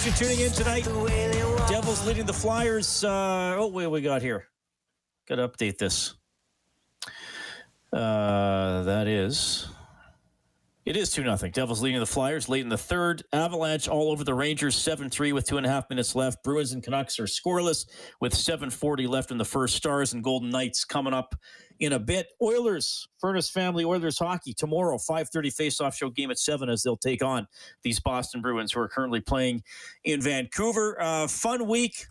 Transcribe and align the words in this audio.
Appreciate 0.00 0.30
you 0.30 0.36
tuning 0.36 0.46
in 0.46 0.52
tonight. 0.52 1.68
Devils 1.68 2.06
leading 2.06 2.24
the 2.24 2.32
Flyers. 2.32 3.04
Uh, 3.04 3.56
oh, 3.58 3.66
wait, 3.66 3.86
we 3.86 4.00
got 4.00 4.22
here. 4.22 4.46
Got 5.28 5.36
to 5.36 5.48
update 5.48 5.76
this. 5.76 6.14
Uh, 7.92 8.82
that 8.84 9.06
is. 9.06 9.69
It 10.86 10.96
is 10.96 11.10
2 11.10 11.22
nothing. 11.24 11.52
Devils 11.52 11.82
leading 11.82 12.00
the 12.00 12.06
Flyers 12.06 12.48
late 12.48 12.62
in 12.62 12.70
the 12.70 12.78
third. 12.78 13.22
Avalanche 13.34 13.86
all 13.86 14.10
over 14.10 14.24
the 14.24 14.32
Rangers 14.32 14.74
7 14.74 15.10
3 15.10 15.34
with 15.34 15.46
two 15.46 15.58
and 15.58 15.66
a 15.66 15.68
half 15.68 15.90
minutes 15.90 16.14
left. 16.14 16.42
Bruins 16.42 16.72
and 16.72 16.82
Canucks 16.82 17.20
are 17.20 17.24
scoreless 17.24 17.86
with 18.22 18.32
7.40 18.32 19.06
left 19.06 19.30
in 19.30 19.36
the 19.36 19.44
first. 19.44 19.76
Stars 19.76 20.14
and 20.14 20.24
Golden 20.24 20.48
Knights 20.48 20.86
coming 20.86 21.12
up 21.12 21.34
in 21.80 21.92
a 21.92 21.98
bit. 21.98 22.28
Oilers, 22.40 23.06
Furnace 23.18 23.50
Family 23.50 23.84
Oilers 23.84 24.18
hockey 24.18 24.54
tomorrow, 24.54 24.96
5:30 24.96 25.50
face-off 25.50 25.94
show 25.94 26.08
game 26.08 26.30
at 26.30 26.38
7 26.38 26.70
as 26.70 26.82
they'll 26.82 26.96
take 26.96 27.22
on 27.22 27.46
these 27.82 28.00
Boston 28.00 28.40
Bruins 28.40 28.72
who 28.72 28.80
are 28.80 28.88
currently 28.88 29.20
playing 29.20 29.62
in 30.04 30.22
Vancouver. 30.22 30.96
Uh, 30.98 31.28
fun 31.28 31.68
week. 31.68 32.06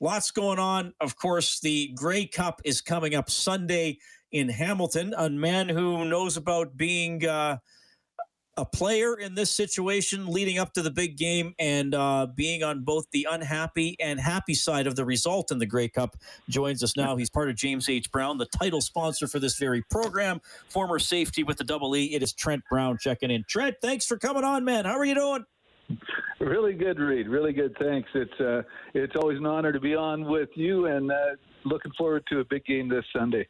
Lots 0.00 0.30
going 0.30 0.60
on. 0.60 0.94
Of 1.00 1.16
course, 1.16 1.58
the 1.58 1.92
Grey 1.96 2.26
Cup 2.26 2.60
is 2.64 2.80
coming 2.80 3.16
up 3.16 3.28
Sunday 3.28 3.98
in 4.30 4.48
Hamilton. 4.48 5.12
A 5.18 5.28
man 5.28 5.68
who 5.68 6.04
knows 6.04 6.36
about 6.36 6.76
being 6.76 7.26
uh, 7.26 7.58
a 8.56 8.64
player 8.64 9.14
in 9.14 9.34
this 9.34 9.50
situation 9.50 10.26
leading 10.26 10.58
up 10.58 10.72
to 10.74 10.82
the 10.82 10.90
big 10.90 11.16
game 11.16 11.54
and 11.58 11.94
uh, 11.94 12.26
being 12.34 12.62
on 12.62 12.82
both 12.82 13.06
the 13.12 13.26
unhappy 13.30 13.96
and 14.00 14.20
happy 14.20 14.54
side 14.54 14.86
of 14.86 14.96
the 14.96 15.04
result 15.04 15.50
in 15.50 15.58
the 15.58 15.66
Grey 15.66 15.88
Cup 15.88 16.16
joins 16.48 16.82
us 16.82 16.96
now. 16.96 17.16
He's 17.16 17.30
part 17.30 17.48
of 17.48 17.56
James 17.56 17.88
H. 17.88 18.10
Brown, 18.10 18.38
the 18.38 18.46
title 18.46 18.80
sponsor 18.80 19.26
for 19.26 19.38
this 19.38 19.56
very 19.56 19.82
program, 19.82 20.40
former 20.68 20.98
safety 20.98 21.42
with 21.42 21.56
the 21.56 21.64
Double 21.64 21.96
E. 21.96 22.14
It 22.14 22.22
is 22.22 22.32
Trent 22.32 22.62
Brown 22.68 22.98
checking 22.98 23.30
in. 23.30 23.44
Trent, 23.48 23.76
thanks 23.80 24.04
for 24.06 24.18
coming 24.18 24.44
on, 24.44 24.64
man. 24.64 24.84
How 24.84 24.98
are 24.98 25.04
you 25.04 25.14
doing? 25.14 25.44
Really 26.40 26.72
good, 26.72 26.98
Reed. 26.98 27.28
Really 27.28 27.52
good. 27.52 27.76
Thanks. 27.78 28.08
It's 28.14 28.40
uh, 28.40 28.62
it's 28.94 29.14
always 29.16 29.38
an 29.38 29.46
honor 29.46 29.72
to 29.72 29.80
be 29.80 29.94
on 29.94 30.24
with 30.24 30.48
you, 30.54 30.86
and 30.86 31.10
uh, 31.10 31.14
looking 31.64 31.92
forward 31.98 32.24
to 32.30 32.40
a 32.40 32.44
big 32.44 32.64
game 32.64 32.88
this 32.88 33.04
Sunday. 33.14 33.46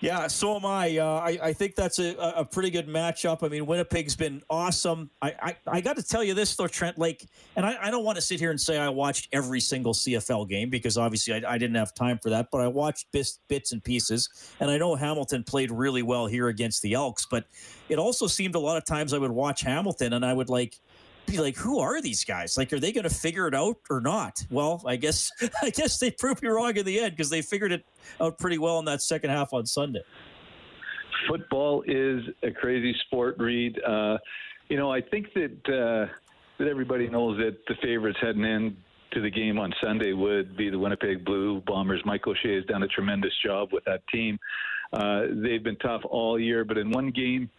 Yeah, 0.00 0.26
so 0.26 0.56
am 0.56 0.66
I. 0.66 0.98
Uh, 0.98 1.18
I, 1.18 1.38
I 1.42 1.52
think 1.52 1.74
that's 1.74 1.98
a, 1.98 2.14
a 2.36 2.44
pretty 2.44 2.70
good 2.70 2.86
matchup. 2.86 3.42
I 3.42 3.48
mean, 3.48 3.66
Winnipeg's 3.66 4.14
been 4.14 4.42
awesome. 4.50 5.10
I, 5.22 5.34
I, 5.42 5.56
I 5.66 5.80
got 5.80 5.96
to 5.96 6.02
tell 6.02 6.22
you 6.22 6.34
this, 6.34 6.54
though, 6.54 6.66
Trent. 6.66 6.98
Like, 6.98 7.26
and 7.56 7.64
I, 7.64 7.76
I 7.80 7.90
don't 7.90 8.04
want 8.04 8.16
to 8.16 8.22
sit 8.22 8.38
here 8.38 8.50
and 8.50 8.60
say 8.60 8.78
I 8.78 8.88
watched 8.88 9.28
every 9.32 9.60
single 9.60 9.94
CFL 9.94 10.48
game 10.48 10.70
because 10.70 10.96
obviously 10.96 11.34
I, 11.34 11.54
I 11.54 11.58
didn't 11.58 11.76
have 11.76 11.94
time 11.94 12.18
for 12.22 12.30
that, 12.30 12.48
but 12.52 12.60
I 12.60 12.68
watched 12.68 13.10
bits, 13.12 13.40
bits 13.48 13.72
and 13.72 13.82
pieces. 13.82 14.28
And 14.60 14.70
I 14.70 14.78
know 14.78 14.94
Hamilton 14.94 15.44
played 15.44 15.70
really 15.70 16.02
well 16.02 16.26
here 16.26 16.48
against 16.48 16.82
the 16.82 16.92
Elks, 16.92 17.26
but 17.26 17.46
it 17.88 17.98
also 17.98 18.26
seemed 18.26 18.54
a 18.54 18.60
lot 18.60 18.76
of 18.76 18.84
times 18.84 19.12
I 19.14 19.18
would 19.18 19.30
watch 19.30 19.62
Hamilton 19.62 20.12
and 20.12 20.24
I 20.24 20.32
would 20.32 20.50
like, 20.50 20.78
be 21.26 21.38
like, 21.38 21.56
who 21.56 21.78
are 21.78 22.00
these 22.00 22.24
guys? 22.24 22.56
Like, 22.56 22.72
are 22.72 22.78
they 22.78 22.92
going 22.92 23.04
to 23.04 23.14
figure 23.14 23.46
it 23.46 23.54
out 23.54 23.76
or 23.90 24.00
not? 24.00 24.44
Well, 24.50 24.82
I 24.86 24.96
guess 24.96 25.30
I 25.62 25.70
guess 25.70 25.98
they 25.98 26.10
proved 26.10 26.42
me 26.42 26.48
wrong 26.48 26.76
in 26.76 26.84
the 26.84 27.00
end 27.00 27.12
because 27.12 27.30
they 27.30 27.42
figured 27.42 27.72
it 27.72 27.84
out 28.20 28.38
pretty 28.38 28.58
well 28.58 28.78
in 28.78 28.84
that 28.86 29.02
second 29.02 29.30
half 29.30 29.52
on 29.52 29.66
Sunday. 29.66 30.02
Football 31.28 31.82
is 31.86 32.22
a 32.42 32.50
crazy 32.50 32.94
sport, 33.06 33.36
Reed. 33.38 33.80
Uh, 33.82 34.18
you 34.68 34.76
know, 34.76 34.92
I 34.92 35.00
think 35.00 35.32
that 35.34 35.52
uh, 35.68 36.12
that 36.58 36.68
everybody 36.68 37.08
knows 37.08 37.38
that 37.38 37.56
the 37.68 37.74
favorites 37.82 38.18
heading 38.20 38.44
in 38.44 38.76
to 39.12 39.20
the 39.20 39.30
game 39.30 39.58
on 39.58 39.72
Sunday 39.82 40.12
would 40.12 40.56
be 40.56 40.70
the 40.70 40.78
Winnipeg 40.78 41.24
Blue 41.24 41.62
Bombers. 41.66 42.02
Mike 42.04 42.26
O'Shea 42.26 42.56
has 42.56 42.64
done 42.66 42.82
a 42.82 42.88
tremendous 42.88 43.32
job 43.44 43.70
with 43.72 43.84
that 43.84 44.02
team. 44.12 44.38
Uh, 44.92 45.22
they've 45.42 45.62
been 45.62 45.76
tough 45.76 46.02
all 46.04 46.38
year, 46.38 46.64
but 46.64 46.78
in 46.78 46.90
one 46.90 47.10
game, 47.10 47.50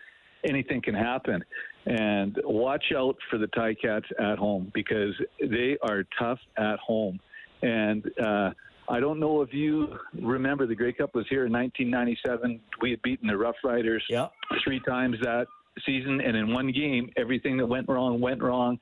anything 0.48 0.82
can 0.82 0.96
happen. 0.96 1.44
And 1.88 2.38
watch 2.44 2.92
out 2.96 3.16
for 3.30 3.38
the 3.38 3.48
Ticats 3.48 4.12
at 4.20 4.38
home 4.38 4.72
because 4.74 5.14
they 5.40 5.78
are 5.82 6.04
tough 6.20 6.40
at 6.58 6.80
home. 6.80 7.18
And 7.62 8.06
uh, 8.22 8.52
I 8.90 9.00
don't 9.00 9.20
know 9.20 9.42
if 9.42 9.54
you 9.54 9.98
remember 10.22 10.68
the 10.68 10.76
Grey 10.76 10.92
Cup 10.92 11.16
was 11.16 11.26
here 11.30 11.46
in 11.46 11.54
1997. 11.54 12.60
We 12.82 12.92
had 12.92 13.02
beaten 13.04 13.28
the 13.28 13.38
Rough 13.38 13.56
Riders 13.64 14.04
yeah. 14.10 14.28
three 14.64 14.82
times 14.82 15.18
that 15.22 15.48
season, 15.86 16.22
and 16.22 16.36
in 16.36 16.54
one 16.54 16.72
game, 16.72 17.10
everything 17.18 17.58
that 17.58 17.66
went 17.66 17.88
wrong 17.88 18.20
went 18.20 18.42
wrong. 18.42 18.80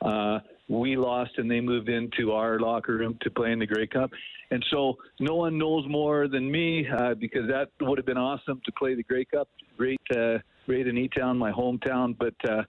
Uh, 0.00 0.40
we 0.68 0.96
lost, 0.96 1.32
and 1.36 1.50
they 1.50 1.60
moved 1.60 1.88
into 1.88 2.32
our 2.32 2.58
locker 2.58 2.96
room 2.96 3.18
to 3.22 3.30
play 3.30 3.52
in 3.52 3.58
the 3.58 3.66
Grey 3.66 3.86
Cup. 3.86 4.10
And 4.50 4.64
so, 4.70 4.94
no 5.20 5.36
one 5.36 5.58
knows 5.58 5.84
more 5.88 6.28
than 6.28 6.50
me 6.50 6.86
uh, 6.88 7.14
because 7.14 7.48
that 7.48 7.68
would 7.80 7.98
have 7.98 8.06
been 8.06 8.18
awesome 8.18 8.60
to 8.64 8.72
play 8.72 8.94
the 8.94 9.02
Grey 9.02 9.24
Cup. 9.24 9.48
Great, 9.76 10.00
uh, 10.16 10.38
great 10.66 10.86
in 10.86 10.98
E-Town, 10.98 11.38
my 11.38 11.52
hometown, 11.52 12.16
but. 12.18 12.34
Uh, 12.48 12.62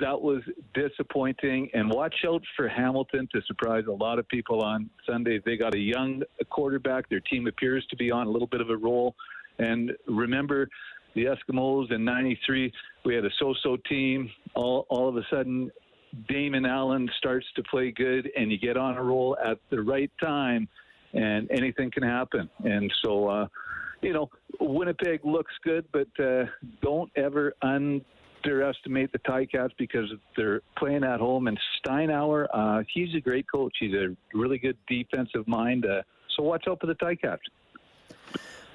that 0.00 0.20
was 0.20 0.42
disappointing. 0.74 1.70
And 1.74 1.88
watch 1.88 2.14
out 2.26 2.42
for 2.56 2.68
Hamilton 2.68 3.28
to 3.32 3.40
surprise 3.46 3.84
a 3.88 3.92
lot 3.92 4.18
of 4.18 4.26
people 4.28 4.60
on 4.62 4.90
Sunday. 5.08 5.40
They 5.44 5.56
got 5.56 5.74
a 5.74 5.78
young 5.78 6.22
quarterback. 6.50 7.08
Their 7.08 7.20
team 7.20 7.46
appears 7.46 7.86
to 7.90 7.96
be 7.96 8.10
on 8.10 8.26
a 8.26 8.30
little 8.30 8.48
bit 8.48 8.60
of 8.60 8.70
a 8.70 8.76
roll. 8.76 9.14
And 9.58 9.92
remember, 10.08 10.68
the 11.14 11.26
Eskimos 11.26 11.92
in 11.92 12.04
'93, 12.04 12.72
we 13.04 13.14
had 13.14 13.24
a 13.24 13.30
so-so 13.38 13.76
team. 13.88 14.30
All 14.54 14.86
all 14.88 15.08
of 15.08 15.16
a 15.16 15.22
sudden, 15.30 15.70
Damon 16.28 16.66
Allen 16.66 17.08
starts 17.18 17.46
to 17.56 17.62
play 17.64 17.92
good, 17.92 18.30
and 18.36 18.50
you 18.50 18.58
get 18.58 18.76
on 18.76 18.96
a 18.96 19.02
roll 19.02 19.36
at 19.44 19.58
the 19.70 19.80
right 19.80 20.10
time, 20.20 20.68
and 21.12 21.50
anything 21.50 21.90
can 21.90 22.02
happen. 22.02 22.48
And 22.64 22.92
so, 23.04 23.28
uh, 23.28 23.46
you 24.02 24.12
know, 24.12 24.28
Winnipeg 24.60 25.24
looks 25.24 25.52
good, 25.64 25.84
but 25.92 26.08
uh, 26.22 26.44
don't 26.82 27.10
ever 27.16 27.54
underestimate 27.62 29.12
the 29.12 29.18
Ticats 29.26 29.70
because 29.78 30.12
they're 30.36 30.60
playing 30.76 31.04
at 31.04 31.20
home. 31.20 31.46
And 31.46 31.58
Steinauer, 31.84 32.46
uh, 32.52 32.82
he's 32.92 33.14
a 33.14 33.20
great 33.20 33.46
coach. 33.50 33.74
He's 33.80 33.94
a 33.94 34.14
really 34.34 34.58
good 34.58 34.76
defensive 34.88 35.46
mind. 35.46 35.86
Uh, 35.86 36.02
so 36.36 36.42
watch 36.42 36.64
out 36.68 36.80
for 36.80 36.86
the 36.86 36.94
Ticats. 36.94 37.38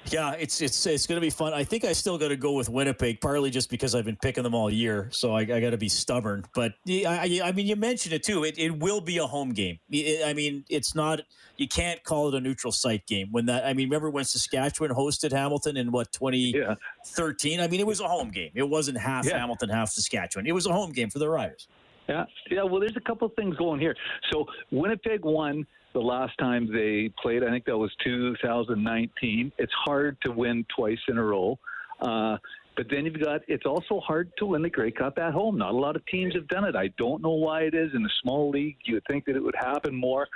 Yeah, 0.06 0.32
it's 0.32 0.60
it's 0.60 0.86
it's 0.86 1.06
going 1.06 1.16
to 1.16 1.24
be 1.24 1.30
fun. 1.30 1.52
I 1.52 1.64
think 1.64 1.84
I 1.84 1.92
still 1.92 2.16
got 2.18 2.28
to 2.28 2.36
go 2.36 2.52
with 2.52 2.68
Winnipeg, 2.68 3.20
partly 3.20 3.50
just 3.50 3.68
because 3.68 3.94
I've 3.94 4.04
been 4.04 4.16
picking 4.16 4.42
them 4.42 4.54
all 4.54 4.70
year, 4.70 5.08
so 5.12 5.32
I, 5.32 5.40
I 5.40 5.60
got 5.60 5.70
to 5.70 5.76
be 5.76 5.88
stubborn. 5.88 6.44
But 6.54 6.72
I, 6.88 7.40
I 7.44 7.52
mean, 7.52 7.66
you 7.66 7.76
mentioned 7.76 8.14
it 8.14 8.22
too. 8.22 8.44
It, 8.44 8.58
it 8.58 8.78
will 8.78 9.00
be 9.00 9.18
a 9.18 9.26
home 9.26 9.52
game. 9.52 9.78
I 10.24 10.32
mean, 10.34 10.64
it's 10.70 10.94
not. 10.94 11.20
You 11.56 11.68
can't 11.68 12.02
call 12.04 12.28
it 12.28 12.34
a 12.34 12.40
neutral 12.40 12.72
site 12.72 13.06
game 13.06 13.28
when 13.32 13.46
that. 13.46 13.66
I 13.66 13.74
mean, 13.74 13.88
remember 13.88 14.08
when 14.10 14.24
Saskatchewan 14.24 14.94
hosted 14.94 15.32
Hamilton 15.32 15.76
in 15.76 15.90
what 15.92 16.10
2013? 16.12 17.58
Yeah. 17.58 17.64
I 17.64 17.68
mean, 17.68 17.80
it 17.80 17.86
was 17.86 18.00
a 18.00 18.08
home 18.08 18.30
game. 18.30 18.52
It 18.54 18.68
wasn't 18.68 18.98
half 18.98 19.26
yeah. 19.26 19.38
Hamilton, 19.38 19.68
half 19.68 19.90
Saskatchewan. 19.90 20.46
It 20.46 20.52
was 20.52 20.66
a 20.66 20.72
home 20.72 20.92
game 20.92 21.10
for 21.10 21.18
the 21.18 21.28
Riders. 21.28 21.68
Yeah, 22.08 22.24
yeah. 22.50 22.62
Well, 22.62 22.80
there's 22.80 22.96
a 22.96 23.00
couple 23.00 23.28
things 23.30 23.56
going 23.56 23.80
here. 23.80 23.94
So 24.32 24.46
Winnipeg 24.70 25.24
won 25.24 25.66
the 25.94 26.00
last 26.00 26.36
time 26.38 26.70
they 26.72 27.10
played. 27.20 27.42
I 27.42 27.50
think 27.50 27.64
that 27.66 27.76
was 27.76 27.90
2019. 28.04 29.52
It's 29.58 29.72
hard 29.84 30.16
to 30.24 30.32
win 30.32 30.64
twice 30.74 30.98
in 31.08 31.18
a 31.18 31.24
row. 31.24 31.58
Uh, 32.00 32.36
but 32.76 32.86
then 32.88 33.04
you've 33.04 33.20
got 33.20 33.40
it's 33.48 33.66
also 33.66 33.98
hard 33.98 34.30
to 34.38 34.46
win 34.46 34.62
the 34.62 34.70
Grey 34.70 34.92
Cup 34.92 35.18
at 35.18 35.32
home. 35.32 35.58
Not 35.58 35.72
a 35.72 35.76
lot 35.76 35.96
of 35.96 36.06
teams 36.06 36.32
have 36.34 36.46
done 36.46 36.64
it. 36.64 36.76
I 36.76 36.88
don't 36.96 37.20
know 37.20 37.34
why 37.34 37.62
it 37.62 37.74
is 37.74 37.90
in 37.92 38.04
a 38.04 38.08
small 38.22 38.50
league. 38.50 38.76
You 38.84 38.94
would 38.94 39.04
think 39.08 39.24
that 39.24 39.34
it 39.34 39.42
would 39.42 39.56
happen 39.58 39.96
more. 39.96 40.28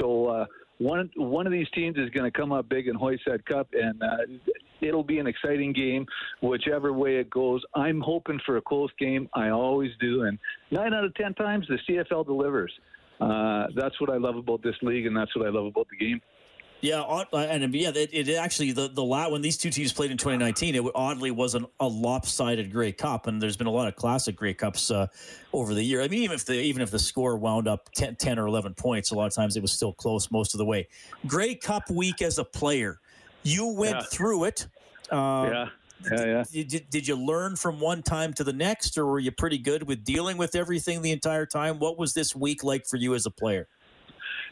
So 0.00 0.26
uh, 0.26 0.46
one 0.78 1.10
one 1.16 1.44
of 1.44 1.52
these 1.52 1.66
teams 1.74 1.96
is 1.98 2.08
going 2.10 2.30
to 2.30 2.30
come 2.30 2.52
up 2.52 2.68
big 2.68 2.86
and 2.86 2.96
hoist 2.96 3.22
that 3.26 3.44
cup, 3.46 3.66
and 3.72 4.00
uh, 4.00 4.16
it'll 4.80 5.02
be 5.02 5.18
an 5.18 5.26
exciting 5.26 5.72
game, 5.72 6.06
whichever 6.40 6.92
way 6.92 7.16
it 7.16 7.30
goes. 7.30 7.62
I'm 7.74 8.00
hoping 8.00 8.40
for 8.46 8.58
a 8.58 8.62
close 8.62 8.90
game. 8.98 9.28
I 9.34 9.48
always 9.48 9.90
do, 10.00 10.22
and 10.22 10.38
nine 10.70 10.94
out 10.94 11.04
of 11.04 11.14
ten 11.16 11.34
times 11.34 11.66
the 11.68 11.78
CFL 11.88 12.26
delivers. 12.26 12.72
Uh, 13.20 13.66
that's 13.74 14.00
what 14.00 14.10
I 14.10 14.16
love 14.16 14.36
about 14.36 14.62
this 14.62 14.76
league, 14.82 15.06
and 15.06 15.16
that's 15.16 15.34
what 15.36 15.46
I 15.46 15.50
love 15.50 15.66
about 15.66 15.86
the 15.90 15.96
game. 15.96 16.20
Yeah, 16.80 17.24
and 17.32 17.74
yeah, 17.74 17.90
it, 17.92 18.10
it, 18.12 18.36
actually 18.36 18.70
the 18.70 18.86
the 18.86 19.02
lot 19.02 19.32
when 19.32 19.42
these 19.42 19.56
two 19.56 19.70
teams 19.70 19.92
played 19.92 20.12
in 20.12 20.16
2019, 20.16 20.76
it 20.76 20.84
oddly 20.94 21.32
was 21.32 21.56
an, 21.56 21.66
a 21.80 21.88
lopsided 21.88 22.70
Grey 22.70 22.92
Cup, 22.92 23.26
and 23.26 23.42
there's 23.42 23.56
been 23.56 23.66
a 23.66 23.72
lot 23.72 23.88
of 23.88 23.96
classic 23.96 24.36
Grey 24.36 24.54
Cups 24.54 24.92
uh, 24.92 25.08
over 25.52 25.74
the 25.74 25.82
year. 25.82 26.00
I 26.02 26.06
mean, 26.06 26.22
even 26.22 26.36
if 26.36 26.44
the 26.44 26.54
even 26.54 26.80
if 26.80 26.92
the 26.92 26.98
score 27.00 27.36
wound 27.36 27.66
up 27.66 27.90
10, 27.96 28.14
10, 28.14 28.38
or 28.38 28.46
11 28.46 28.74
points, 28.74 29.10
a 29.10 29.16
lot 29.16 29.26
of 29.26 29.34
times 29.34 29.56
it 29.56 29.60
was 29.60 29.72
still 29.72 29.92
close 29.92 30.30
most 30.30 30.54
of 30.54 30.58
the 30.58 30.64
way. 30.64 30.86
Grey 31.26 31.56
Cup 31.56 31.90
week 31.90 32.22
as 32.22 32.38
a 32.38 32.44
player, 32.44 33.00
you 33.42 33.66
went 33.72 33.96
yeah. 33.96 34.02
through 34.02 34.44
it. 34.44 34.68
Uh, 35.10 35.48
yeah. 35.50 35.68
Yeah, 36.04 36.44
yeah. 36.52 36.64
Did, 36.64 36.90
did 36.90 37.08
you 37.08 37.16
learn 37.16 37.56
from 37.56 37.80
one 37.80 38.02
time 38.02 38.32
to 38.34 38.44
the 38.44 38.52
next, 38.52 38.96
or 38.96 39.06
were 39.06 39.18
you 39.18 39.32
pretty 39.32 39.58
good 39.58 39.82
with 39.82 40.04
dealing 40.04 40.36
with 40.36 40.54
everything 40.54 41.02
the 41.02 41.12
entire 41.12 41.46
time? 41.46 41.78
What 41.78 41.98
was 41.98 42.14
this 42.14 42.36
week 42.36 42.62
like 42.62 42.86
for 42.86 42.96
you 42.96 43.14
as 43.14 43.26
a 43.26 43.30
player? 43.30 43.68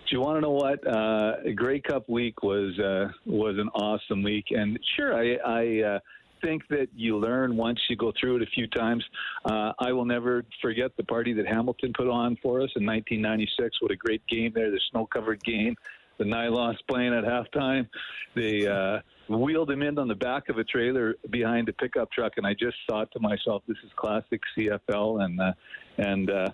Do 0.09 0.15
you 0.15 0.21
want 0.21 0.37
to 0.37 0.41
know 0.41 0.51
what? 0.51 0.87
Uh, 0.87 1.53
Grey 1.55 1.81
Cup 1.81 2.09
week 2.09 2.43
was 2.43 2.79
uh, 2.79 3.09
was 3.25 3.59
an 3.59 3.69
awesome 3.75 4.23
week, 4.23 4.47
and 4.51 4.79
sure, 4.95 5.15
I, 5.15 5.37
I 5.45 5.83
uh, 5.83 5.99
think 6.43 6.63
that 6.69 6.89
you 6.95 7.19
learn 7.19 7.57
once 7.57 7.81
you 7.89 7.97
go 7.97 8.13
through 8.21 8.37
it 8.37 8.43
a 8.43 8.47
few 8.47 8.69
times. 8.69 9.05
Uh, 9.45 9.73
I 9.81 9.93
will 9.93 10.05
never 10.05 10.45
forget 10.63 10.97
the 10.97 11.03
party 11.03 11.33
that 11.33 11.47
Hamilton 11.47 11.93
put 11.97 12.09
on 12.09 12.37
for 12.41 12.61
us 12.61 12.71
in 12.77 12.87
1996. 12.87 13.83
What 13.83 13.91
a 13.91 13.97
great 13.97 14.25
game 14.29 14.53
there! 14.55 14.71
The 14.71 14.81
snow-covered 14.93 15.43
game, 15.43 15.75
the 16.19 16.25
nylons 16.25 16.77
playing 16.89 17.15
at 17.15 17.25
halftime. 17.25 17.89
They 18.35 18.67
uh, 18.67 19.01
wheeled 19.29 19.71
him 19.71 19.83
in 19.83 19.99
on 19.99 20.09
the 20.09 20.15
back 20.15 20.49
of 20.49 20.59
a 20.59 20.65
trailer 20.65 21.15
behind 21.31 21.69
a 21.69 21.73
pickup 21.73 22.11
truck, 22.13 22.33
and 22.37 22.47
I 22.47 22.53
just 22.53 22.77
thought 22.89 23.11
to 23.13 23.21
myself, 23.21 23.63
"This 23.67 23.79
is 23.85 23.91
classic 23.97 24.41
CFL," 24.57 25.25
and 25.25 25.41
uh, 25.41 25.53
and 25.99 26.31
uh, 26.31 26.49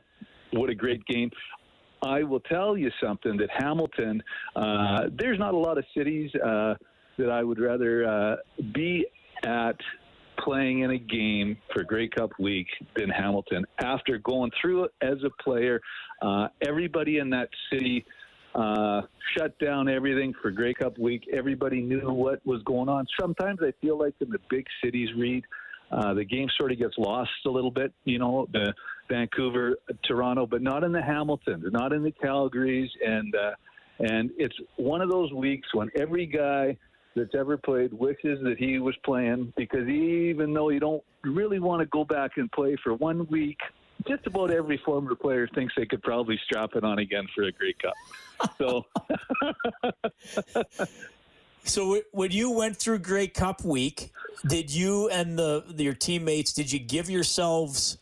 what 0.53 0.70
a 0.70 0.75
great 0.75 1.05
game. 1.06 1.31
I 2.05 2.23
will 2.25 2.41
tell 2.41 2.76
you 2.76 2.91
something 3.03 3.37
that 3.37 3.49
Hamilton, 3.56 4.23
uh, 4.56 5.03
there's 5.17 5.38
not 5.38 5.55
a 5.55 5.56
lot 5.56 5.79
of 5.79 5.85
cities 5.97 6.31
uh, 6.35 6.75
that 7.17 7.31
I 7.31 7.44
would 7.44 7.61
rather 7.61 8.06
uh, 8.06 8.37
be 8.75 9.06
at 9.44 9.76
playing 10.38 10.81
in 10.81 10.91
a 10.91 10.99
game 10.99 11.56
for 11.73 11.85
Grey 11.85 12.08
Cup 12.08 12.31
week 12.41 12.67
than 12.97 13.08
Hamilton. 13.08 13.65
After 13.79 14.19
going 14.19 14.50
through 14.61 14.85
it 14.85 14.91
as 15.03 15.19
a 15.25 15.43
player, 15.43 15.81
uh, 16.20 16.49
everybody 16.67 17.19
in 17.19 17.31
that 17.31 17.49
city 17.73 18.05
uh, 18.54 19.02
shut 19.37 19.58
down 19.58 19.88
everything 19.88 20.34
for 20.43 20.50
Grey 20.50 20.75
Cup 20.75 20.99
week. 20.99 21.28
Everybody 21.32 21.81
knew 21.81 22.12
what 22.12 22.44
was 22.46 22.62
going 22.64 22.88
on. 22.88 23.06
Sometimes 23.20 23.60
I 23.62 23.72
feel 23.81 23.99
like 23.99 24.14
in 24.20 24.31
the 24.31 24.38
big 24.50 24.66
cities, 24.82 25.08
Reed 25.16 25.44
uh, 25.93 26.14
the 26.14 26.25
game 26.25 26.49
sort 26.58 26.72
of 26.72 26.78
gets 26.78 26.96
lost 26.96 27.31
a 27.46 27.50
little 27.50 27.70
bit, 27.70 27.93
you 28.04 28.19
know, 28.19 28.46
the 28.52 28.72
Vancouver, 29.10 29.76
Toronto, 30.04 30.46
but 30.46 30.62
not 30.62 30.84
in 30.84 30.93
the 30.93 31.02
Hamiltons, 31.02 31.64
not 31.70 31.93
in 31.93 32.02
the 32.02 32.12
Calgarys, 32.12 32.88
and 33.04 33.34
uh, 33.34 33.50
and 33.99 34.31
it's 34.38 34.56
one 34.76 35.02
of 35.02 35.10
those 35.10 35.32
weeks 35.32 35.69
when 35.75 35.90
every 35.98 36.26
guy 36.26 36.76
that's 37.14 37.34
ever 37.38 37.58
played 37.58 37.93
wishes 37.93 38.38
that 38.43 38.56
he 38.58 38.78
was 38.78 38.96
playing 39.05 39.52
because 39.55 39.87
even 39.87 40.55
though 40.55 40.70
you 40.70 40.81
don't 40.81 41.02
really 41.25 41.58
want 41.58 41.81
to 41.81 41.87
go 41.87 42.05
back 42.05 42.32
and 42.37 42.50
play 42.52 42.75
for 42.82 42.94
one 42.94 43.26
week, 43.26 43.58
just 44.06 44.26
about 44.26 44.50
every 44.50 44.81
former 44.84 45.14
player 45.14 45.49
thinks 45.54 45.75
they 45.76 45.87
could 45.87 46.02
probably 46.02 46.38
strap 46.44 46.70
it 46.75 46.84
on 46.84 46.99
again 46.99 47.26
for 47.34 47.44
a 47.44 47.52
Grey 47.52 47.75
Cup. 47.75 47.94
So. 48.58 48.87
So 51.64 52.00
when 52.10 52.32
you 52.32 52.50
went 52.50 52.76
through 52.76 52.99
Grey 52.99 53.28
Cup 53.28 53.64
week, 53.64 54.10
did 54.49 54.69
you 54.69 55.08
and 55.10 55.38
the 55.38 55.64
your 55.76 55.94
teammates 55.94 56.52
did 56.52 56.72
you 56.72 56.81
give 56.81 57.08
yourselves 57.08 57.99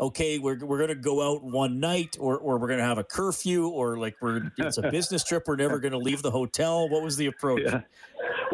okay, 0.00 0.38
we're, 0.38 0.58
we're 0.64 0.78
going 0.78 0.88
to 0.88 0.94
go 0.94 1.22
out 1.22 1.42
one 1.42 1.80
night 1.80 2.16
or, 2.18 2.38
or 2.38 2.58
we're 2.58 2.66
going 2.66 2.80
to 2.80 2.84
have 2.84 2.98
a 2.98 3.04
curfew 3.04 3.68
or 3.68 3.96
like 3.96 4.16
we're, 4.20 4.50
it's 4.58 4.78
a 4.78 4.90
business 4.90 5.22
trip. 5.22 5.44
We're 5.46 5.56
never 5.56 5.78
going 5.78 5.92
to 5.92 5.98
leave 5.98 6.22
the 6.22 6.30
hotel. 6.30 6.88
What 6.88 7.02
was 7.02 7.16
the 7.16 7.26
approach? 7.26 7.62
Yeah. 7.64 7.82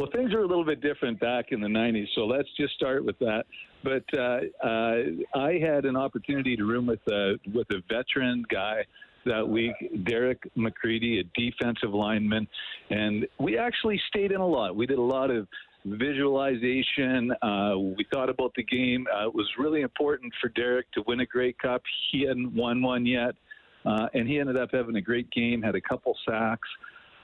Well, 0.01 0.09
things 0.15 0.33
are 0.33 0.39
a 0.39 0.47
little 0.47 0.65
bit 0.65 0.81
different 0.81 1.21
back 1.21 1.49
in 1.51 1.61
the 1.61 1.69
90s. 1.69 2.07
So 2.15 2.23
let's 2.23 2.49
just 2.57 2.73
start 2.73 3.05
with 3.05 3.19
that. 3.19 3.45
But 3.85 4.03
uh, 4.19 4.67
uh, 4.67 5.39
I 5.39 5.59
had 5.61 5.85
an 5.85 5.95
opportunity 5.95 6.57
to 6.57 6.65
room 6.65 6.87
with 6.87 7.07
a, 7.09 7.35
with 7.53 7.67
a 7.71 7.83
veteran 7.87 8.43
guy 8.51 8.87
that 9.27 9.47
week, 9.47 9.75
Derek 10.07 10.43
McCready, 10.57 11.21
a 11.21 11.25
defensive 11.39 11.91
lineman. 11.91 12.49
And 12.89 13.27
we 13.39 13.59
actually 13.59 14.01
stayed 14.09 14.33
in 14.33 14.41
a 14.41 14.47
lot. 14.47 14.75
We 14.75 14.87
did 14.87 14.97
a 14.97 15.03
lot 15.03 15.31
of 15.31 15.47
visualization. 15.85 17.33
Uh, 17.43 17.75
we 17.77 18.07
thought 18.11 18.31
about 18.31 18.55
the 18.57 18.63
game. 18.63 19.07
Uh, 19.15 19.27
it 19.27 19.35
was 19.35 19.51
really 19.59 19.83
important 19.83 20.33
for 20.41 20.49
Derek 20.49 20.91
to 20.93 21.03
win 21.07 21.21
a 21.21 21.27
Grey 21.27 21.53
Cup. 21.53 21.83
He 22.11 22.27
hadn't 22.27 22.55
won 22.55 22.81
one 22.81 23.05
yet, 23.05 23.35
uh, 23.85 24.07
and 24.15 24.27
he 24.27 24.39
ended 24.39 24.57
up 24.57 24.71
having 24.73 24.97
a 24.97 25.03
great 25.03 25.31
game. 25.31 25.61
Had 25.61 25.75
a 25.75 25.81
couple 25.83 26.17
sacks. 26.27 26.69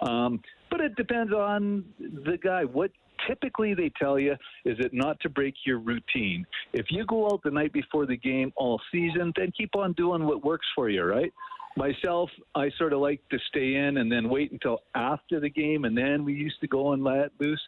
Um, 0.02 0.43
but 0.70 0.80
it 0.80 0.94
depends 0.96 1.32
on 1.32 1.84
the 1.98 2.38
guy. 2.42 2.64
What 2.64 2.90
typically 3.26 3.74
they 3.74 3.90
tell 4.00 4.18
you 4.18 4.32
is 4.64 4.76
it 4.78 4.92
not 4.92 5.18
to 5.20 5.28
break 5.28 5.54
your 5.64 5.78
routine. 5.78 6.46
If 6.72 6.86
you 6.90 7.04
go 7.06 7.26
out 7.26 7.40
the 7.42 7.50
night 7.50 7.72
before 7.72 8.06
the 8.06 8.16
game 8.16 8.52
all 8.56 8.80
season, 8.92 9.32
then 9.36 9.52
keep 9.56 9.74
on 9.76 9.92
doing 9.94 10.24
what 10.24 10.44
works 10.44 10.66
for 10.74 10.88
you, 10.88 11.04
right? 11.04 11.32
Myself, 11.76 12.30
I 12.54 12.70
sort 12.78 12.92
of 12.92 13.00
like 13.00 13.20
to 13.30 13.38
stay 13.48 13.74
in 13.74 13.98
and 13.98 14.10
then 14.10 14.28
wait 14.28 14.50
until 14.50 14.80
after 14.94 15.40
the 15.40 15.50
game, 15.50 15.84
and 15.84 15.96
then 15.96 16.24
we 16.24 16.32
used 16.32 16.60
to 16.60 16.66
go 16.66 16.92
and 16.92 17.04
let 17.04 17.32
loose. 17.38 17.60